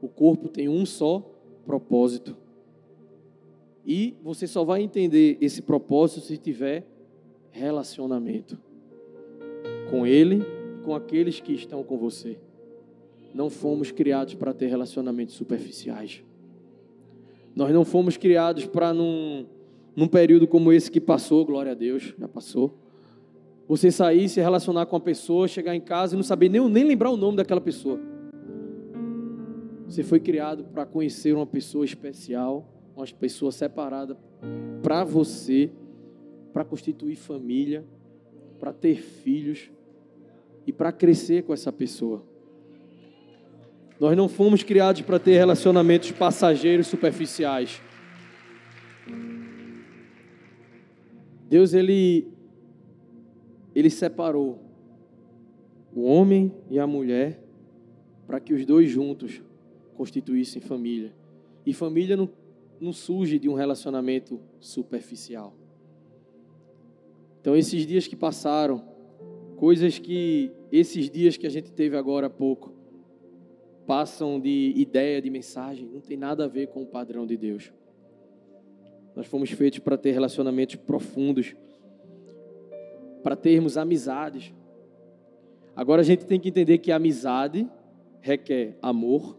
[0.00, 1.30] O corpo tem um só
[1.66, 2.34] propósito.
[3.84, 6.86] E você só vai entender esse propósito se tiver
[7.50, 8.58] relacionamento
[9.90, 10.42] com Ele,
[10.86, 12.38] com aqueles que estão com você.
[13.34, 16.24] Não fomos criados para ter relacionamentos superficiais.
[17.54, 19.44] Nós não fomos criados para, num,
[19.96, 22.78] num período como esse que passou, glória a Deus, já passou.
[23.68, 26.84] Você sair, se relacionar com a pessoa, chegar em casa e não saber nem, nem
[26.84, 27.98] lembrar o nome daquela pessoa.
[29.86, 34.18] Você foi criado para conhecer uma pessoa especial, uma pessoa separada
[34.82, 35.70] para você,
[36.52, 37.84] para constituir família,
[38.58, 39.70] para ter filhos
[40.66, 42.22] e para crescer com essa pessoa.
[43.98, 47.80] Nós não fomos criados para ter relacionamentos passageiros superficiais.
[51.54, 52.26] Deus ele
[53.76, 54.58] ele separou
[55.94, 57.40] o homem e a mulher
[58.26, 59.40] para que os dois juntos
[59.94, 61.14] constituíssem família.
[61.64, 62.28] E família não,
[62.80, 65.54] não surge de um relacionamento superficial.
[67.40, 68.84] Então, esses dias que passaram,
[69.56, 72.72] coisas que esses dias que a gente teve agora há pouco,
[73.86, 77.72] passam de ideia, de mensagem, não tem nada a ver com o padrão de Deus.
[79.14, 81.54] Nós fomos feitos para ter relacionamentos profundos,
[83.22, 84.52] para termos amizades.
[85.76, 87.68] Agora a gente tem que entender que a amizade
[88.20, 89.38] requer amor,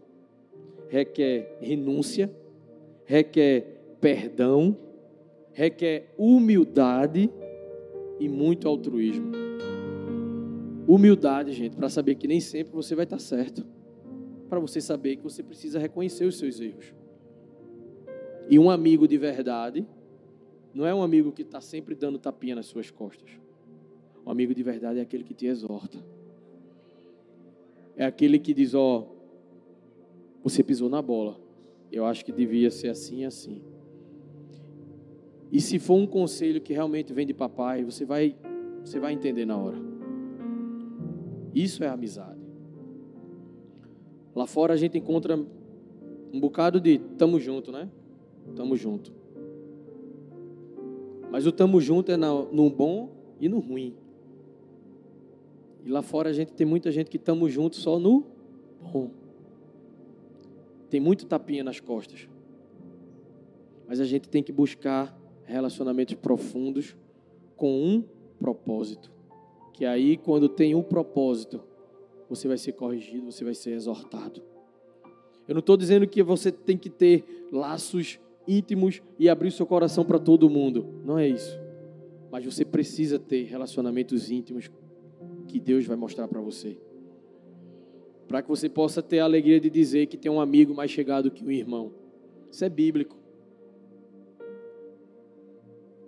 [0.88, 2.30] requer renúncia,
[3.04, 4.76] requer perdão,
[5.52, 7.30] requer humildade
[8.20, 9.32] e muito altruísmo.
[10.86, 13.66] Humildade, gente, para saber que nem sempre você vai estar certo.
[14.48, 16.94] Para você saber que você precisa reconhecer os seus erros.
[18.48, 19.86] E um amigo de verdade
[20.72, 23.30] não é um amigo que está sempre dando tapinha nas suas costas.
[24.26, 25.98] Um amigo de verdade é aquele que te exorta.
[27.96, 29.06] É aquele que diz: Ó, oh,
[30.42, 31.40] você pisou na bola.
[31.90, 33.62] Eu acho que devia ser assim e assim.
[35.50, 38.36] E se for um conselho que realmente vem de papai, você vai,
[38.84, 39.78] você vai entender na hora.
[41.54, 42.40] Isso é amizade.
[44.34, 45.38] Lá fora a gente encontra
[46.32, 47.88] um bocado de tamo junto, né?
[48.54, 49.12] Tamo junto.
[51.30, 53.94] Mas o tamo junto é no bom e no ruim.
[55.84, 58.24] E lá fora a gente tem muita gente que tamo junto só no
[58.92, 59.10] bom.
[60.88, 62.28] Tem muito tapinha nas costas.
[63.86, 66.96] Mas a gente tem que buscar relacionamentos profundos
[67.56, 68.04] com um
[68.38, 69.12] propósito.
[69.72, 71.62] Que aí, quando tem um propósito,
[72.28, 74.42] você vai ser corrigido, você vai ser exortado.
[75.46, 79.66] Eu não estou dizendo que você tem que ter laços íntimos e abrir o seu
[79.66, 80.86] coração para todo mundo.
[81.04, 81.58] Não é isso.
[82.30, 84.70] Mas você precisa ter relacionamentos íntimos
[85.48, 86.78] que Deus vai mostrar para você
[88.26, 91.30] para que você possa ter a alegria de dizer que tem um amigo mais chegado
[91.30, 91.92] que um irmão.
[92.50, 93.16] Isso é bíblico.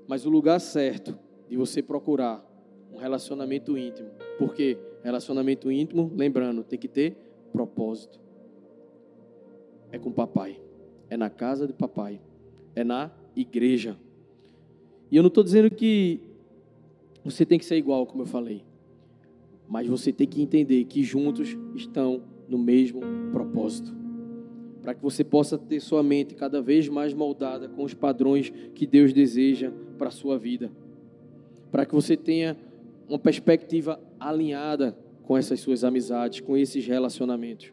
[0.06, 2.44] Mas o lugar certo de você procurar
[2.92, 7.16] um relacionamento íntimo, porque relacionamento íntimo, lembrando, tem que ter
[7.52, 8.18] propósito.
[9.92, 10.60] É com papai,
[11.10, 12.20] é na casa de papai,
[12.74, 13.96] é na igreja.
[15.10, 16.20] E eu não estou dizendo que
[17.24, 18.62] você tem que ser igual, como eu falei.
[19.68, 23.00] Mas você tem que entender que juntos estão no mesmo
[23.32, 23.94] propósito.
[24.82, 28.86] Para que você possa ter sua mente cada vez mais moldada com os padrões que
[28.86, 30.70] Deus deseja para a sua vida.
[31.70, 32.56] Para que você tenha
[33.08, 37.72] uma perspectiva alinhada com essas suas amizades, com esses relacionamentos.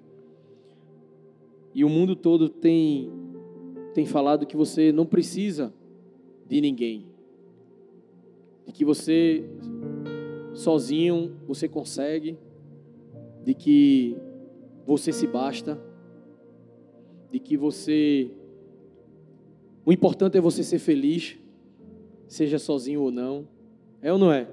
[1.76, 3.12] E o mundo todo tem,
[3.94, 5.74] tem falado que você não precisa
[6.48, 7.06] de ninguém.
[8.66, 9.44] De que você
[10.54, 12.38] sozinho você consegue,
[13.44, 14.16] de que
[14.88, 15.78] você se basta,
[17.30, 18.32] de que você.
[19.86, 21.38] O importante é você ser feliz,
[22.26, 23.48] seja sozinho ou não.
[24.02, 24.48] É ou não é?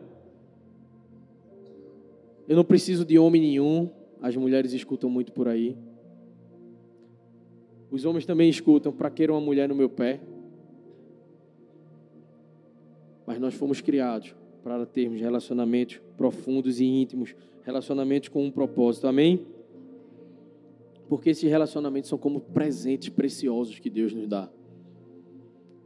[2.48, 3.88] Eu não preciso de homem nenhum,
[4.20, 5.76] as mulheres escutam muito por aí.
[7.92, 10.18] Os homens também escutam, para que uma mulher no meu pé?
[13.26, 19.06] Mas nós fomos criados para termos relacionamentos profundos e íntimos, relacionamentos com um propósito.
[19.06, 19.46] Amém?
[21.06, 24.50] Porque esses relacionamentos são como presentes preciosos que Deus nos dá.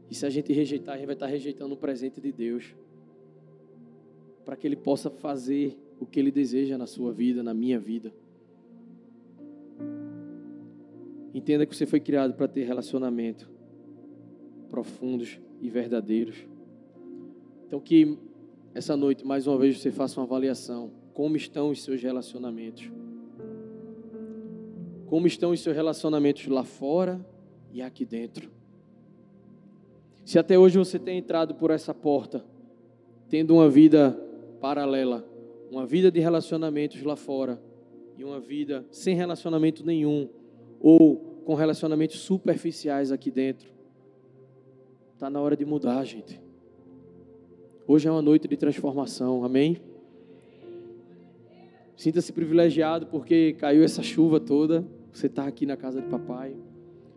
[0.09, 2.77] E se a gente rejeitar, a gente vai estar rejeitando o presente de Deus.
[4.45, 8.15] Para que Ele possa fazer o que Ele deseja na sua vida, na minha vida.
[11.37, 13.47] Entenda que você foi criado para ter relacionamento
[14.71, 16.47] profundos e verdadeiros.
[17.67, 18.17] Então, que
[18.75, 20.91] essa noite, mais uma vez, você faça uma avaliação.
[21.13, 22.91] Como estão os seus relacionamentos?
[25.09, 27.21] Como estão os seus relacionamentos lá fora
[27.71, 28.51] e aqui dentro?
[30.25, 32.47] Se até hoje você tem entrado por essa porta,
[33.29, 34.19] tendo uma vida
[34.59, 35.23] paralela,
[35.71, 37.61] uma vida de relacionamentos lá fora
[38.17, 40.31] e uma vida sem relacionamento nenhum
[40.81, 43.69] ou com relacionamentos superficiais aqui dentro.
[45.15, 46.41] Está na hora de mudar, gente.
[47.87, 49.81] Hoje é uma noite de transformação, amém?
[51.97, 54.85] Sinta-se privilegiado porque caiu essa chuva toda.
[55.13, 56.55] Você está aqui na casa de papai.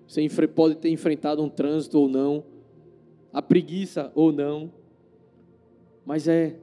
[0.08, 2.44] Você pode ter enfrentado um trânsito ou não,
[3.32, 4.72] a preguiça ou não,
[6.04, 6.56] mas é,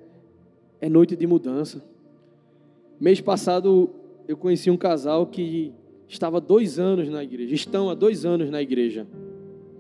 [0.81, 1.85] é noite de mudança.
[2.99, 3.91] Mês passado
[4.27, 5.73] eu conheci um casal que
[6.09, 9.07] estava dois anos na igreja, estão há dois anos na igreja,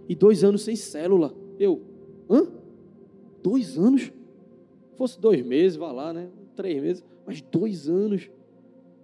[0.08, 1.34] e dois anos sem célula.
[1.58, 1.82] Eu,
[2.28, 2.46] hã?
[3.42, 4.12] Dois anos?
[4.96, 6.28] Fosse dois meses, vá lá, né?
[6.54, 8.30] Três meses, mas dois anos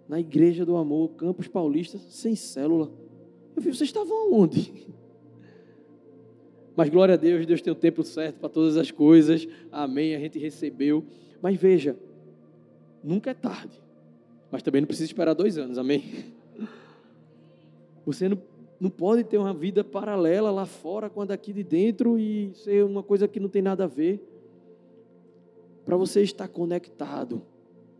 [0.09, 2.91] na igreja do amor, Campos Paulista, sem célula.
[3.55, 4.87] Eu falei, vocês estavam onde?
[6.75, 9.47] Mas glória a Deus, Deus tem o tempo certo para todas as coisas.
[9.70, 10.14] Amém.
[10.14, 11.05] A gente recebeu.
[11.41, 11.97] Mas veja,
[13.05, 13.79] nunca é tarde.
[14.51, 15.77] Mas também não precisa esperar dois anos.
[15.77, 16.03] Amém.
[18.05, 18.38] Você não,
[18.80, 23.03] não pode ter uma vida paralela lá fora quando aqui de dentro e ser uma
[23.03, 24.20] coisa que não tem nada a ver.
[25.84, 27.42] Para você estar conectado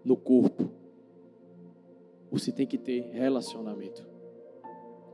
[0.05, 0.71] no corpo,
[2.31, 4.07] você tem que ter relacionamento,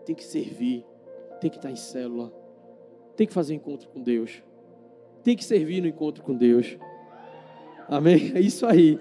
[0.04, 0.84] tem que servir,
[1.40, 2.32] tem que estar em célula,
[3.16, 4.42] tem que fazer encontro com Deus,
[5.22, 6.78] tem que servir no encontro com Deus.
[7.88, 8.32] Amém?
[8.34, 9.00] É isso aí.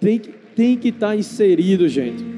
[0.00, 2.37] Tem que, tem que estar inserido, gente.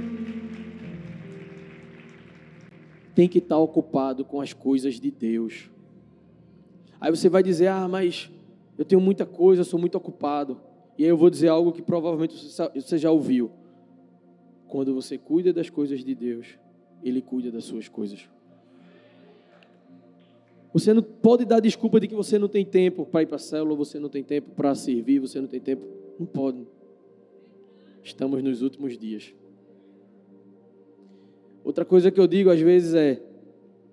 [3.15, 5.71] Tem que estar ocupado com as coisas de Deus.
[7.01, 8.31] Aí você vai dizer: Ah, mas
[8.79, 10.61] eu tenho muita coisa, eu sou muito ocupado.
[10.97, 12.35] E aí eu vou dizer algo que provavelmente
[12.75, 13.51] você já ouviu.
[14.69, 16.59] Quando você cuida das coisas de Deus,
[17.03, 18.29] Ele cuida das suas coisas.
[20.73, 23.41] Você não pode dar desculpa de que você não tem tempo para ir para a
[23.41, 25.83] célula, você não tem tempo para servir, você não tem tempo.
[26.19, 26.67] Não pode.
[28.05, 29.35] Estamos nos últimos dias.
[31.65, 33.23] Outra coisa que eu digo às vezes é: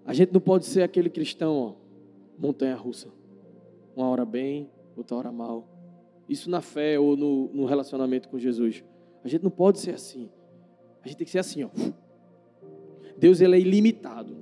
[0.05, 1.73] a gente não pode ser aquele cristão, ó,
[2.37, 3.09] montanha russa.
[3.95, 5.67] Uma hora bem, outra hora mal.
[6.29, 8.83] Isso na fé ou no, no relacionamento com Jesus.
[9.23, 10.29] A gente não pode ser assim.
[11.03, 11.69] A gente tem que ser assim, ó.
[13.17, 14.35] Deus ele é ilimitado.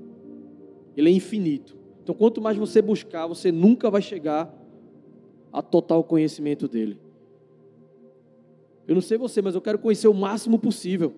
[0.95, 1.77] Ele é infinito.
[2.03, 4.53] Então, quanto mais você buscar, você nunca vai chegar
[5.51, 6.99] a total conhecimento dele.
[8.87, 11.15] Eu não sei você, mas eu quero conhecer o máximo possível.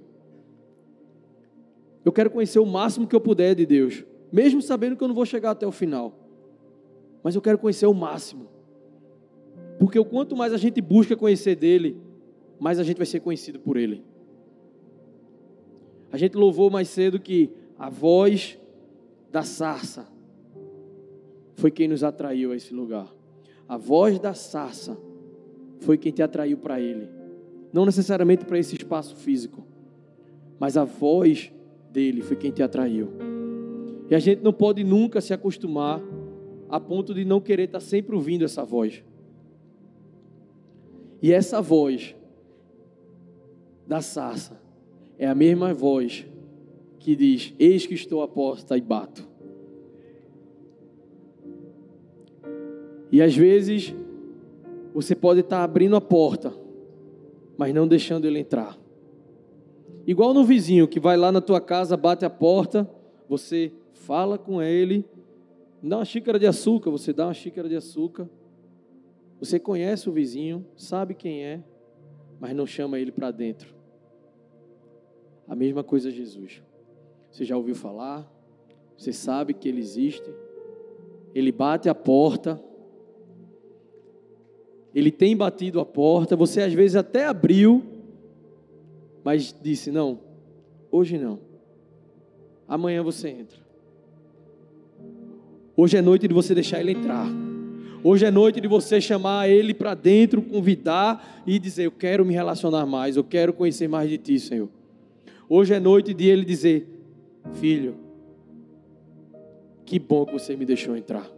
[2.07, 5.13] Eu quero conhecer o máximo que eu puder de Deus, mesmo sabendo que eu não
[5.13, 6.17] vou chegar até o final.
[7.21, 8.47] Mas eu quero conhecer o máximo.
[9.77, 12.01] Porque o quanto mais a gente busca conhecer dele,
[12.57, 14.05] mais a gente vai ser conhecido por ele.
[16.09, 18.57] A gente louvou mais cedo que a voz
[19.29, 20.07] da sarça
[21.55, 23.13] foi quem nos atraiu a esse lugar.
[23.67, 24.97] A voz da sarça
[25.79, 27.09] foi quem te atraiu para ele.
[27.73, 29.67] Não necessariamente para esse espaço físico,
[30.57, 31.51] mas a voz
[31.97, 33.09] dele foi quem te atraiu.
[34.07, 35.99] E a gente não pode nunca se acostumar
[36.69, 39.03] a ponto de não querer estar sempre ouvindo essa voz.
[41.19, 42.15] E essa voz
[43.87, 44.61] da sarça
[45.17, 46.27] é a mesma voz
[46.99, 49.27] que diz: Eis que estou à porta e bato.
[53.11, 53.95] E às vezes
[54.93, 56.53] você pode estar abrindo a porta,
[57.57, 58.77] mas não deixando ele entrar.
[60.07, 62.89] Igual no vizinho que vai lá na tua casa, bate a porta,
[63.27, 65.03] você fala com ele,
[65.83, 68.29] dá uma xícara de açúcar, você dá uma xícara de açúcar.
[69.37, 71.61] Você conhece o vizinho, sabe quem é,
[72.39, 73.75] mas não chama ele para dentro.
[75.45, 76.63] A mesma coisa Jesus.
[77.29, 78.25] Você já ouviu falar?
[78.97, 80.33] Você sabe que ele existe?
[81.35, 82.61] Ele bate a porta.
[84.95, 87.96] Ele tem batido a porta, você às vezes até abriu,
[89.27, 90.21] mas disse: Não,
[90.89, 91.37] hoje não.
[92.65, 93.57] Amanhã você entra.
[95.75, 97.27] Hoje é noite de você deixar ele entrar.
[98.01, 102.33] Hoje é noite de você chamar ele para dentro, convidar e dizer: Eu quero me
[102.33, 104.69] relacionar mais, eu quero conhecer mais de ti, Senhor.
[105.49, 106.87] Hoje é noite de ele dizer:
[107.55, 107.97] Filho,
[109.85, 111.29] que bom que você me deixou entrar.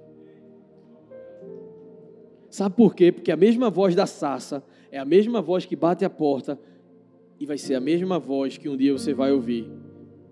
[2.51, 3.11] Sabe por quê?
[3.11, 6.59] Porque a mesma voz da sassa é a mesma voz que bate a porta
[7.39, 9.71] e vai ser a mesma voz que um dia você vai ouvir: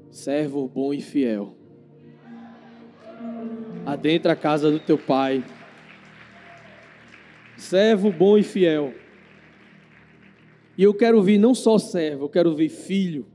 [0.10, 1.56] servo bom e fiel.
[3.86, 5.44] Adentra a casa do teu pai.
[7.58, 8.94] Servo bom e fiel.
[10.78, 13.26] E eu quero ouvir não só servo, eu quero ouvir filho.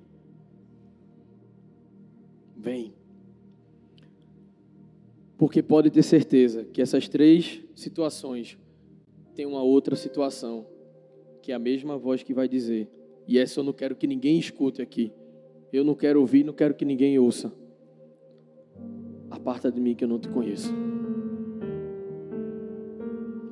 [2.56, 2.94] Vem.
[5.36, 8.56] Porque pode ter certeza que essas três situações
[9.34, 10.66] têm uma outra situação,
[11.40, 12.88] que é a mesma voz que vai dizer:
[13.26, 15.12] E essa eu não quero que ninguém escute aqui.
[15.72, 17.52] Eu não quero ouvir, não quero que ninguém ouça.
[19.30, 20.72] Aparta de mim que eu não te conheço.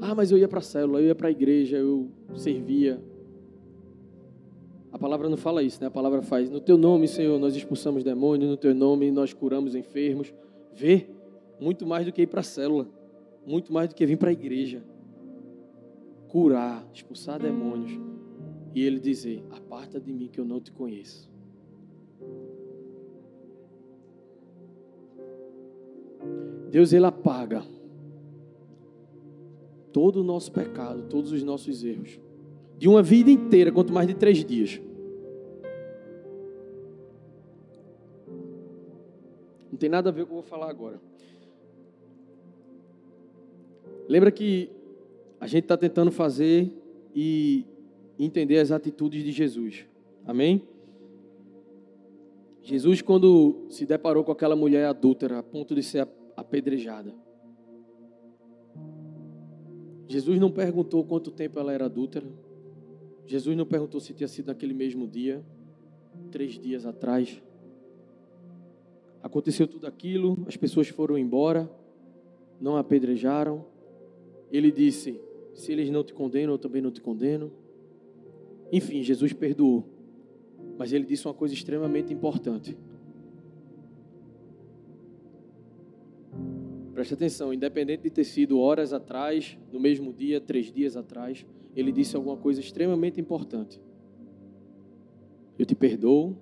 [0.00, 3.00] Ah, mas eu ia para a célula, eu ia para a igreja, eu servia.
[4.92, 5.86] A palavra não fala isso, né?
[5.86, 9.74] A palavra faz: No teu nome, Senhor, nós expulsamos demônios, no teu nome nós curamos
[9.74, 10.34] enfermos.
[10.74, 11.06] Vê,
[11.60, 12.88] muito mais do que ir para a célula,
[13.46, 14.82] muito mais do que vir para a igreja.
[16.28, 18.09] Curar, expulsar demônios.
[18.74, 21.30] E ele dizer: Aparta de mim que eu não te conheço.
[26.70, 27.64] Deus, Ele apaga
[29.92, 32.20] todo o nosso pecado, todos os nossos erros,
[32.78, 34.80] de uma vida inteira, quanto mais de três dias.
[39.70, 41.00] Não tem nada a ver com o que eu vou falar agora.
[44.08, 44.70] Lembra que
[45.40, 46.70] a gente está tentando fazer
[47.14, 47.64] e
[48.24, 49.86] entender as atitudes de Jesus.
[50.26, 50.62] Amém?
[52.62, 56.06] Jesus, quando se deparou com aquela mulher adúltera, a ponto de ser
[56.36, 57.14] apedrejada.
[60.06, 62.26] Jesus não perguntou quanto tempo ela era adúltera.
[63.26, 65.42] Jesus não perguntou se tinha sido naquele mesmo dia,
[66.30, 67.40] três dias atrás.
[69.22, 71.70] Aconteceu tudo aquilo, as pessoas foram embora,
[72.60, 73.64] não apedrejaram.
[74.50, 75.20] Ele disse:
[75.54, 77.52] Se eles não te condenam, eu também não te condeno.
[78.72, 79.84] Enfim, Jesus perdoou.
[80.78, 82.76] Mas ele disse uma coisa extremamente importante.
[86.94, 91.92] Preste atenção, independente de ter sido horas atrás, no mesmo dia, três dias atrás, ele
[91.92, 93.80] disse alguma coisa extremamente importante.
[95.58, 96.36] Eu te perdoo,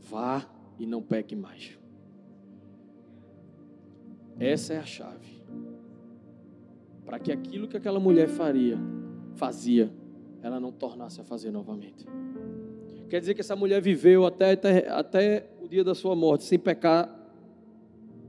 [0.00, 1.78] vá e não peque mais.
[4.38, 5.42] Essa é a chave.
[7.04, 8.78] Para que aquilo que aquela mulher faria,
[9.34, 9.92] fazia,
[10.42, 12.04] ela não tornasse a fazer novamente.
[13.08, 16.58] Quer dizer que essa mulher viveu até, até, até o dia da sua morte sem
[16.58, 17.14] pecar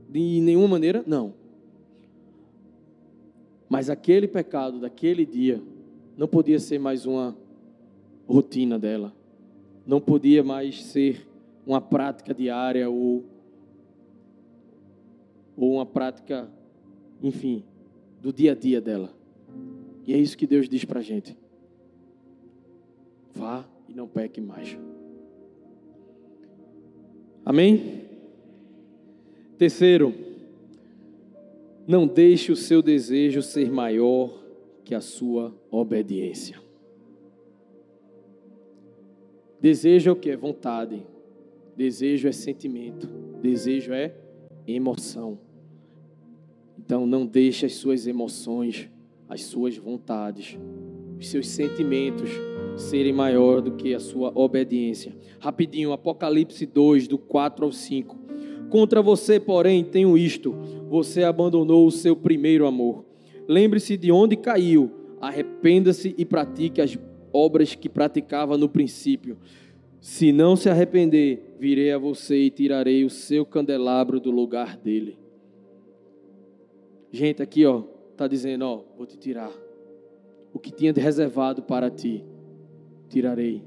[0.08, 1.02] de nenhuma maneira?
[1.06, 1.34] Não.
[3.68, 5.60] Mas aquele pecado daquele dia
[6.16, 7.36] não podia ser mais uma
[8.28, 9.12] rotina dela.
[9.86, 11.26] Não podia mais ser
[11.66, 13.24] uma prática diária ou,
[15.56, 16.48] ou uma prática,
[17.22, 17.64] enfim,
[18.20, 19.10] do dia a dia dela.
[20.06, 21.36] E é isso que Deus diz para a gente.
[23.34, 24.78] Vá e não peque mais.
[27.44, 28.02] Amém?
[29.58, 30.14] Terceiro,
[31.86, 34.42] não deixe o seu desejo ser maior
[34.84, 36.58] que a sua obediência.
[39.60, 40.30] Desejo é o que?
[40.30, 41.02] É vontade.
[41.76, 43.06] Desejo é sentimento.
[43.42, 44.14] Desejo é
[44.66, 45.38] emoção.
[46.78, 48.90] Então não deixe as suas emoções,
[49.28, 50.58] as suas vontades,
[51.18, 52.30] os seus sentimentos
[52.76, 55.14] serem maior do que a sua obediência.
[55.38, 58.18] Rapidinho, Apocalipse 2, do 4 ao 5.
[58.70, 60.52] Contra você, porém, tenho isto:
[60.88, 63.04] você abandonou o seu primeiro amor.
[63.46, 66.98] Lembre-se de onde caiu, arrependa-se e pratique as
[67.32, 69.38] obras que praticava no princípio.
[70.00, 75.18] Se não se arrepender, virei a você e tirarei o seu candelabro do lugar dele.
[77.10, 77.82] Gente, aqui ó,
[78.16, 79.52] tá dizendo, ó, vou te tirar.
[80.52, 82.24] O que tinha reservado para ti,
[83.08, 83.62] tirarei.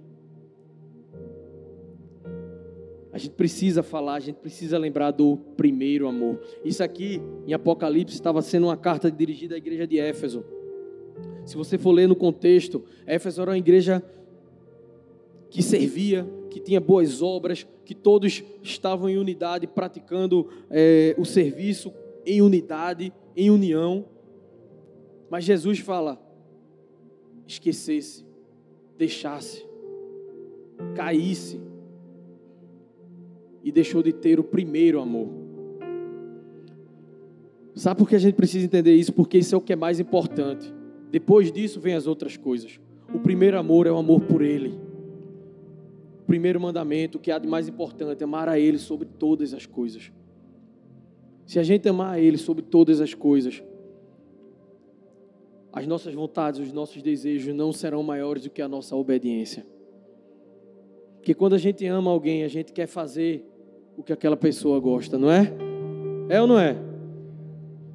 [3.12, 6.40] A gente precisa falar, a gente precisa lembrar do primeiro amor.
[6.64, 10.46] Isso aqui em Apocalipse estava sendo uma carta dirigida à igreja de Éfeso.
[11.44, 14.04] Se você for ler no contexto, Éfeso era uma igreja
[15.50, 21.92] que servia, que tinha boas obras, que todos estavam em unidade, praticando é, o serviço
[22.26, 24.06] em unidade, em união.
[25.30, 26.22] Mas Jesus fala:
[27.48, 28.27] esquecesse,
[28.98, 29.66] deixasse,
[30.96, 31.60] caísse
[33.64, 35.30] e deixou de ter o primeiro amor.
[37.76, 39.14] Sabe por que a gente precisa entender isso?
[39.14, 40.74] Porque isso é o que é mais importante.
[41.12, 42.80] Depois disso vem as outras coisas.
[43.14, 44.80] O primeiro amor é o amor por Ele.
[46.24, 49.54] O primeiro mandamento, o que há de mais importante, é amar a Ele sobre todas
[49.54, 50.12] as coisas.
[51.46, 53.64] Se a gente amar a Ele sobre todas as coisas,
[55.78, 59.64] as nossas vontades, os nossos desejos não serão maiores do que a nossa obediência.
[61.18, 63.46] Porque quando a gente ama alguém, a gente quer fazer
[63.96, 65.54] o que aquela pessoa gosta, não é?
[66.30, 66.76] É ou não é?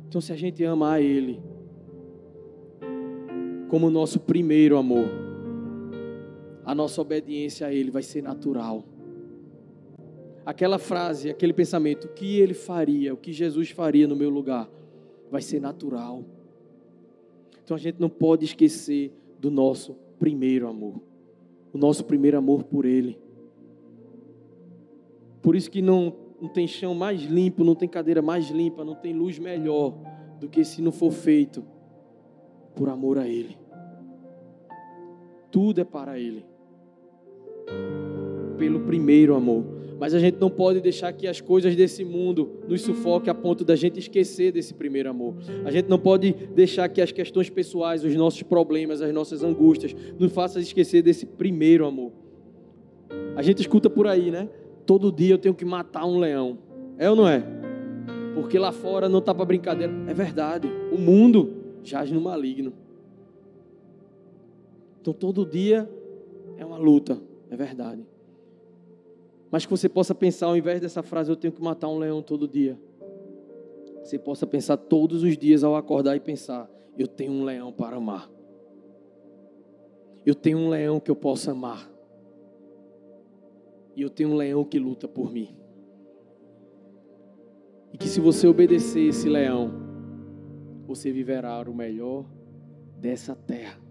[0.06, 1.42] Então, se a gente ama a Ele
[3.68, 5.08] como nosso primeiro amor,
[6.64, 8.84] a nossa obediência a Ele vai ser natural.
[10.46, 14.70] Aquela frase, aquele pensamento, o que Ele faria, o que Jesus faria no meu lugar,
[15.28, 16.24] vai ser natural.
[17.64, 21.00] Então a gente não pode esquecer do nosso primeiro amor.
[21.72, 23.18] o nosso primeiro amor por Ele.
[25.40, 28.94] Por isso que não, não tem chão mais limpo, não tem cadeira mais limpa, não
[28.94, 29.94] tem luz melhor
[30.38, 31.64] do que se não for feito
[32.74, 33.56] por amor a Ele.
[35.50, 36.44] Tudo é para Ele.
[38.58, 39.81] Pelo primeiro amor.
[40.02, 43.64] Mas a gente não pode deixar que as coisas desse mundo nos sufoquem a ponto
[43.64, 45.36] da gente esquecer desse primeiro amor.
[45.64, 49.94] A gente não pode deixar que as questões pessoais, os nossos problemas, as nossas angústias
[50.18, 52.10] nos façam esquecer desse primeiro amor.
[53.36, 54.48] A gente escuta por aí, né?
[54.84, 56.58] Todo dia eu tenho que matar um leão.
[56.98, 57.44] É ou não é?
[58.34, 59.92] Porque lá fora não está para brincadeira.
[60.08, 60.68] É verdade.
[60.90, 62.72] O mundo jaz no maligno.
[65.00, 65.88] Então todo dia
[66.58, 67.22] é uma luta.
[67.48, 68.04] É verdade.
[69.52, 72.22] Mas que você possa pensar, ao invés dessa frase, eu tenho que matar um leão
[72.22, 72.80] todo dia.
[74.02, 77.96] Você possa pensar todos os dias ao acordar e pensar: eu tenho um leão para
[77.96, 78.30] amar.
[80.24, 81.86] Eu tenho um leão que eu possa amar.
[83.94, 85.54] E eu tenho um leão que luta por mim.
[87.92, 89.70] E que se você obedecer esse leão,
[90.86, 92.24] você viverá o melhor
[92.98, 93.81] dessa terra.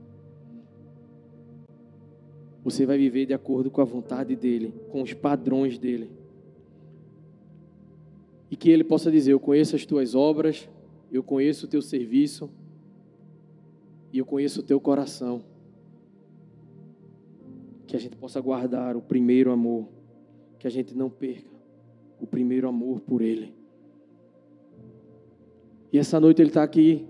[2.63, 6.11] Você vai viver de acordo com a vontade dele, com os padrões dele.
[8.49, 10.69] E que ele possa dizer: Eu conheço as tuas obras,
[11.11, 12.49] eu conheço o teu serviço,
[14.13, 15.43] e eu conheço o teu coração.
[17.87, 19.87] Que a gente possa guardar o primeiro amor,
[20.59, 21.49] que a gente não perca
[22.19, 23.55] o primeiro amor por ele.
[25.91, 27.05] E essa noite ele está aqui,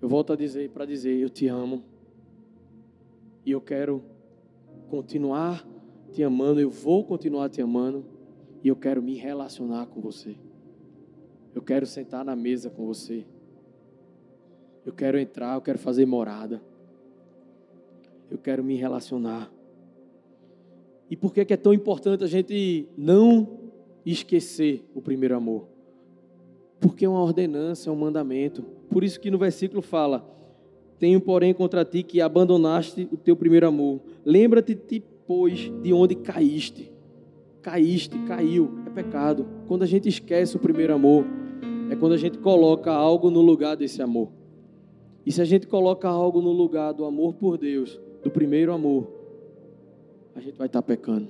[0.00, 1.82] eu volto a dizer, para dizer: Eu te amo,
[3.44, 4.02] e eu quero
[4.88, 5.66] continuar
[6.12, 8.04] te amando, eu vou continuar te amando
[8.62, 10.36] e eu quero me relacionar com você.
[11.54, 13.24] Eu quero sentar na mesa com você.
[14.84, 16.62] Eu quero entrar, eu quero fazer morada.
[18.30, 19.50] Eu quero me relacionar.
[21.08, 23.70] E por que é tão importante a gente não
[24.04, 25.68] esquecer o primeiro amor?
[26.80, 28.62] Porque é uma ordenança, é um mandamento.
[28.90, 30.28] Por isso que no versículo fala:
[30.98, 34.00] tenho, porém, contra ti que abandonaste o teu primeiro amor.
[34.24, 36.92] Lembra-te, pois, de onde caíste.
[37.60, 39.46] Caíste, caiu, é pecado.
[39.66, 41.24] Quando a gente esquece o primeiro amor,
[41.90, 44.30] é quando a gente coloca algo no lugar desse amor.
[45.24, 49.08] E se a gente coloca algo no lugar do amor por Deus, do primeiro amor,
[50.34, 51.28] a gente vai estar pecando.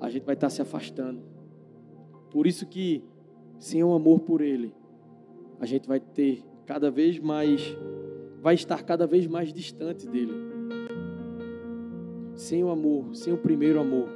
[0.00, 1.20] A gente vai estar se afastando.
[2.30, 3.02] Por isso que,
[3.58, 4.74] sem o amor por Ele,
[5.60, 7.76] a gente vai ter cada vez mais
[8.40, 10.32] vai estar cada vez mais distante dele.
[12.34, 14.08] Sem o amor, sem o primeiro amor,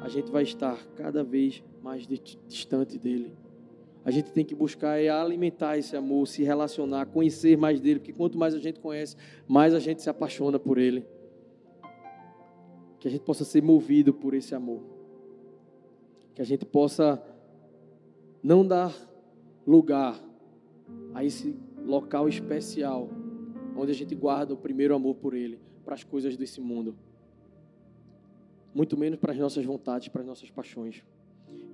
[0.00, 2.06] a gente vai estar cada vez mais
[2.48, 3.32] distante dele.
[4.04, 8.12] A gente tem que buscar é alimentar esse amor, se relacionar, conhecer mais dele, porque
[8.12, 9.14] quanto mais a gente conhece,
[9.46, 11.06] mais a gente se apaixona por ele.
[12.98, 14.82] Que a gente possa ser movido por esse amor.
[16.34, 17.22] Que a gente possa
[18.42, 18.92] não dar
[19.64, 20.20] lugar
[21.14, 21.54] a esse
[21.84, 23.08] local especial
[23.76, 26.94] onde a gente guarda o primeiro amor por Ele, para as coisas desse mundo.
[28.74, 31.04] Muito menos para as nossas vontades, para as nossas paixões.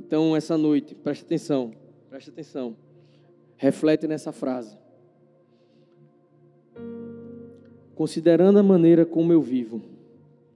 [0.01, 1.73] Então, essa noite, preste atenção,
[2.09, 2.77] preste atenção.
[3.57, 4.77] Reflete nessa frase.
[7.95, 9.83] Considerando a maneira como eu vivo,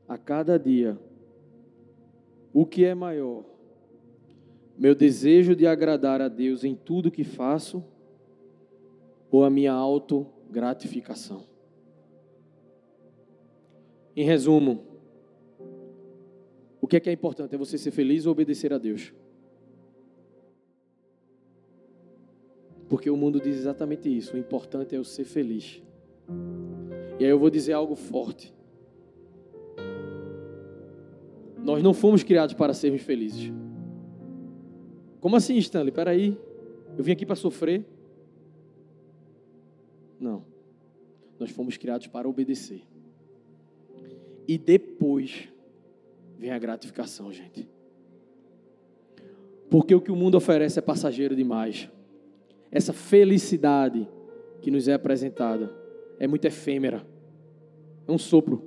[0.09, 0.99] a cada dia,
[2.53, 3.45] o que é maior?
[4.79, 7.85] Meu desejo de agradar a Deus em tudo que faço
[9.31, 11.45] ou a minha auto gratificação.
[14.15, 14.85] Em resumo,
[16.81, 17.55] o que é que é importante?
[17.55, 19.13] É você ser feliz ou obedecer a Deus?
[22.89, 24.37] Porque o mundo diz exatamente isso.
[24.37, 25.83] O importante é eu ser feliz.
[27.19, 28.53] E aí eu vou dizer algo forte.
[31.57, 33.51] Nós não fomos criados para sermos felizes.
[35.21, 35.93] Como assim, Stanley?
[35.93, 36.37] Peraí.
[36.99, 37.87] Eu vim aqui para sofrer.
[40.23, 40.45] Não.
[41.37, 42.83] Nós fomos criados para obedecer.
[44.47, 45.49] E depois
[46.39, 47.69] vem a gratificação, gente.
[49.69, 51.91] Porque o que o mundo oferece é passageiro demais.
[52.71, 54.09] Essa felicidade
[54.61, 55.75] que nos é apresentada
[56.21, 57.05] é muito efêmera.
[58.07, 58.63] É um sopro.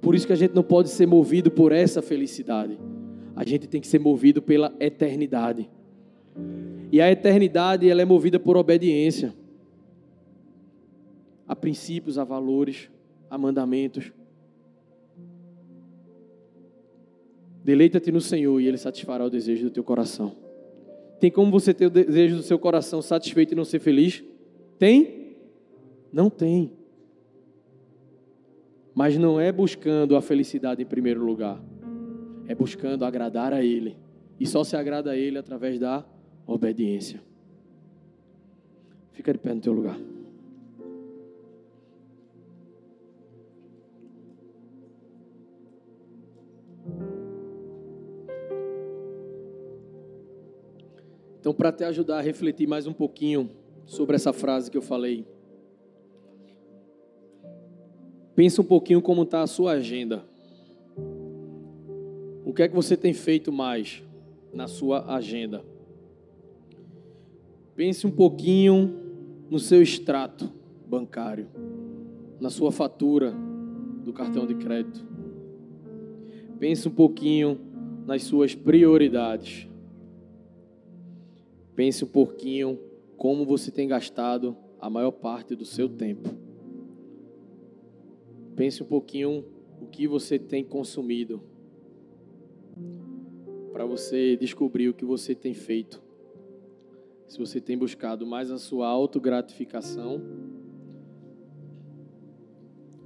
[0.00, 2.78] Por isso que a gente não pode ser movido por essa felicidade.
[3.34, 5.68] A gente tem que ser movido pela eternidade.
[6.92, 9.34] E a eternidade ela é movida por obediência
[11.46, 12.90] a princípios, a valores,
[13.30, 14.12] a mandamentos.
[17.64, 20.36] Deleita-te no Senhor e Ele satisfará o desejo do teu coração.
[21.18, 24.22] Tem como você ter o desejo do seu coração satisfeito e não ser feliz?
[24.78, 25.36] Tem?
[26.12, 26.72] Não tem.
[28.94, 31.60] Mas não é buscando a felicidade em primeiro lugar.
[32.46, 33.96] É buscando agradar a Ele.
[34.38, 36.04] E só se agrada a Ele através da
[36.46, 37.20] obediência.
[39.12, 39.98] Fica de pé no teu lugar.
[51.46, 53.48] Então, para te ajudar a refletir mais um pouquinho
[53.84, 55.24] sobre essa frase que eu falei,
[58.34, 60.24] pensa um pouquinho como está a sua agenda.
[62.44, 64.02] O que é que você tem feito mais
[64.52, 65.64] na sua agenda?
[67.76, 68.92] Pense um pouquinho
[69.48, 70.52] no seu extrato
[70.84, 71.46] bancário,
[72.40, 73.32] na sua fatura
[74.04, 75.06] do cartão de crédito.
[76.58, 77.56] Pense um pouquinho
[78.04, 79.68] nas suas prioridades.
[81.76, 82.80] Pense um pouquinho
[83.18, 86.30] como você tem gastado a maior parte do seu tempo.
[88.56, 89.44] Pense um pouquinho
[89.78, 91.42] o que você tem consumido
[93.72, 96.02] para você descobrir o que você tem feito.
[97.28, 100.22] Se você tem buscado mais a sua autogratificação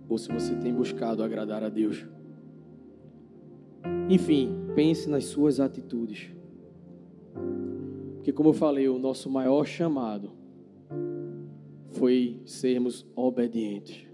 [0.08, 2.06] ou se você tem buscado agradar a Deus.
[4.08, 6.30] Enfim, pense nas suas atitudes.
[8.20, 10.30] Porque, como eu falei, o nosso maior chamado
[11.92, 14.06] foi sermos obedientes.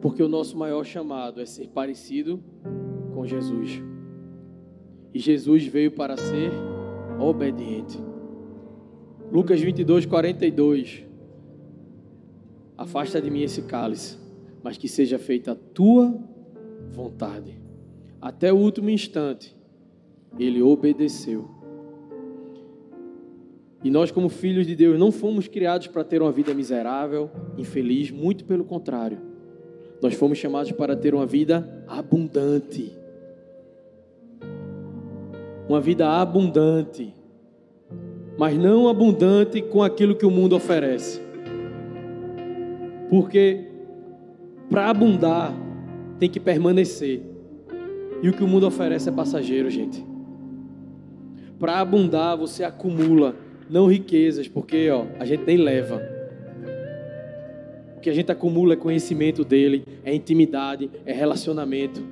[0.00, 2.42] Porque o nosso maior chamado é ser parecido
[3.14, 3.80] com Jesus.
[5.14, 6.50] E Jesus veio para ser
[7.20, 7.96] obediente.
[9.30, 11.04] Lucas 22, 42.
[12.76, 14.18] Afasta de mim esse cálice,
[14.64, 16.12] mas que seja feita a tua
[16.90, 17.56] vontade.
[18.20, 19.56] Até o último instante,
[20.36, 21.59] ele obedeceu
[23.82, 28.10] e nós, como filhos de Deus, não fomos criados para ter uma vida miserável, infeliz,
[28.10, 29.18] muito pelo contrário.
[30.02, 32.92] Nós fomos chamados para ter uma vida abundante.
[35.66, 37.14] Uma vida abundante.
[38.36, 41.20] Mas não abundante com aquilo que o mundo oferece.
[43.08, 43.66] Porque
[44.68, 45.54] para abundar
[46.18, 47.22] tem que permanecer.
[48.22, 50.04] E o que o mundo oferece é passageiro, gente.
[51.58, 53.34] Para abundar, você acumula
[53.70, 56.02] não riquezas, porque ó, a gente nem leva.
[57.96, 62.02] O que a gente acumula é conhecimento dele, é intimidade, é relacionamento.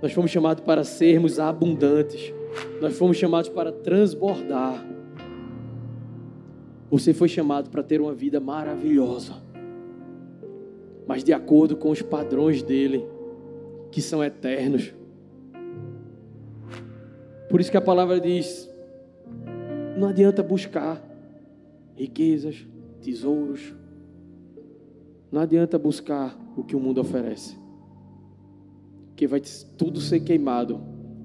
[0.00, 2.32] Nós fomos chamados para sermos abundantes.
[2.80, 4.84] Nós fomos chamados para transbordar.
[6.90, 9.34] Você foi chamado para ter uma vida maravilhosa,
[11.06, 13.04] mas de acordo com os padrões dele,
[13.90, 14.92] que são eternos.
[17.48, 18.71] Por isso que a palavra diz:
[19.96, 21.02] não adianta buscar
[21.96, 22.66] riquezas,
[23.00, 23.74] tesouros.
[25.30, 27.56] Não adianta buscar o que o mundo oferece.
[29.16, 29.40] Que vai
[29.76, 30.80] tudo ser queimado,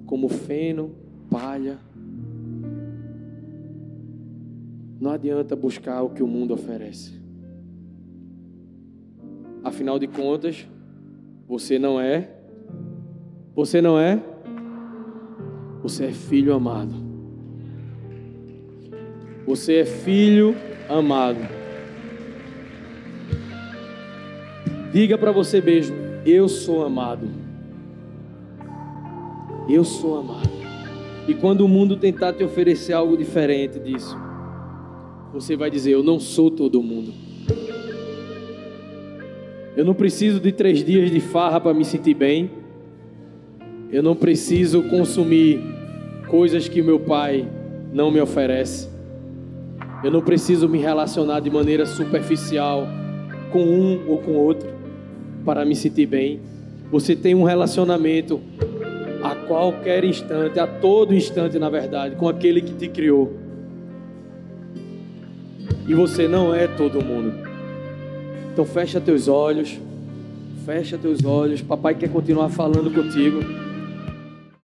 [0.06, 0.92] como feno,
[1.30, 1.80] palha.
[5.00, 7.20] Não adianta buscar o que o mundo oferece.
[9.64, 10.68] Afinal de contas,
[11.48, 12.36] você não é.
[13.56, 14.22] Você não é.
[15.82, 17.07] Você é filho amado.
[19.48, 20.58] Você é filho
[20.90, 21.40] amado.
[24.92, 25.96] Diga para você mesmo:
[26.26, 27.30] Eu sou amado.
[29.70, 30.50] Eu sou amado.
[31.30, 34.18] E quando o mundo tentar te oferecer algo diferente disso,
[35.34, 37.14] você vai dizer: Eu não sou todo mundo.
[39.78, 42.52] Eu não preciso de três dias de farra para me sentir bem.
[43.90, 45.62] Eu não preciso consumir
[46.28, 47.48] coisas que meu pai
[47.94, 48.97] não me oferece.
[50.04, 52.88] Eu não preciso me relacionar de maneira superficial
[53.52, 54.70] com um ou com outro
[55.44, 56.40] para me sentir bem.
[56.92, 58.40] Você tem um relacionamento
[59.24, 63.34] a qualquer instante, a todo instante, na verdade, com aquele que te criou.
[65.88, 67.34] E você não é todo mundo.
[68.54, 69.80] Então fecha teus olhos.
[70.66, 71.62] Fecha teus olhos.
[71.62, 73.67] Papai quer continuar falando contigo.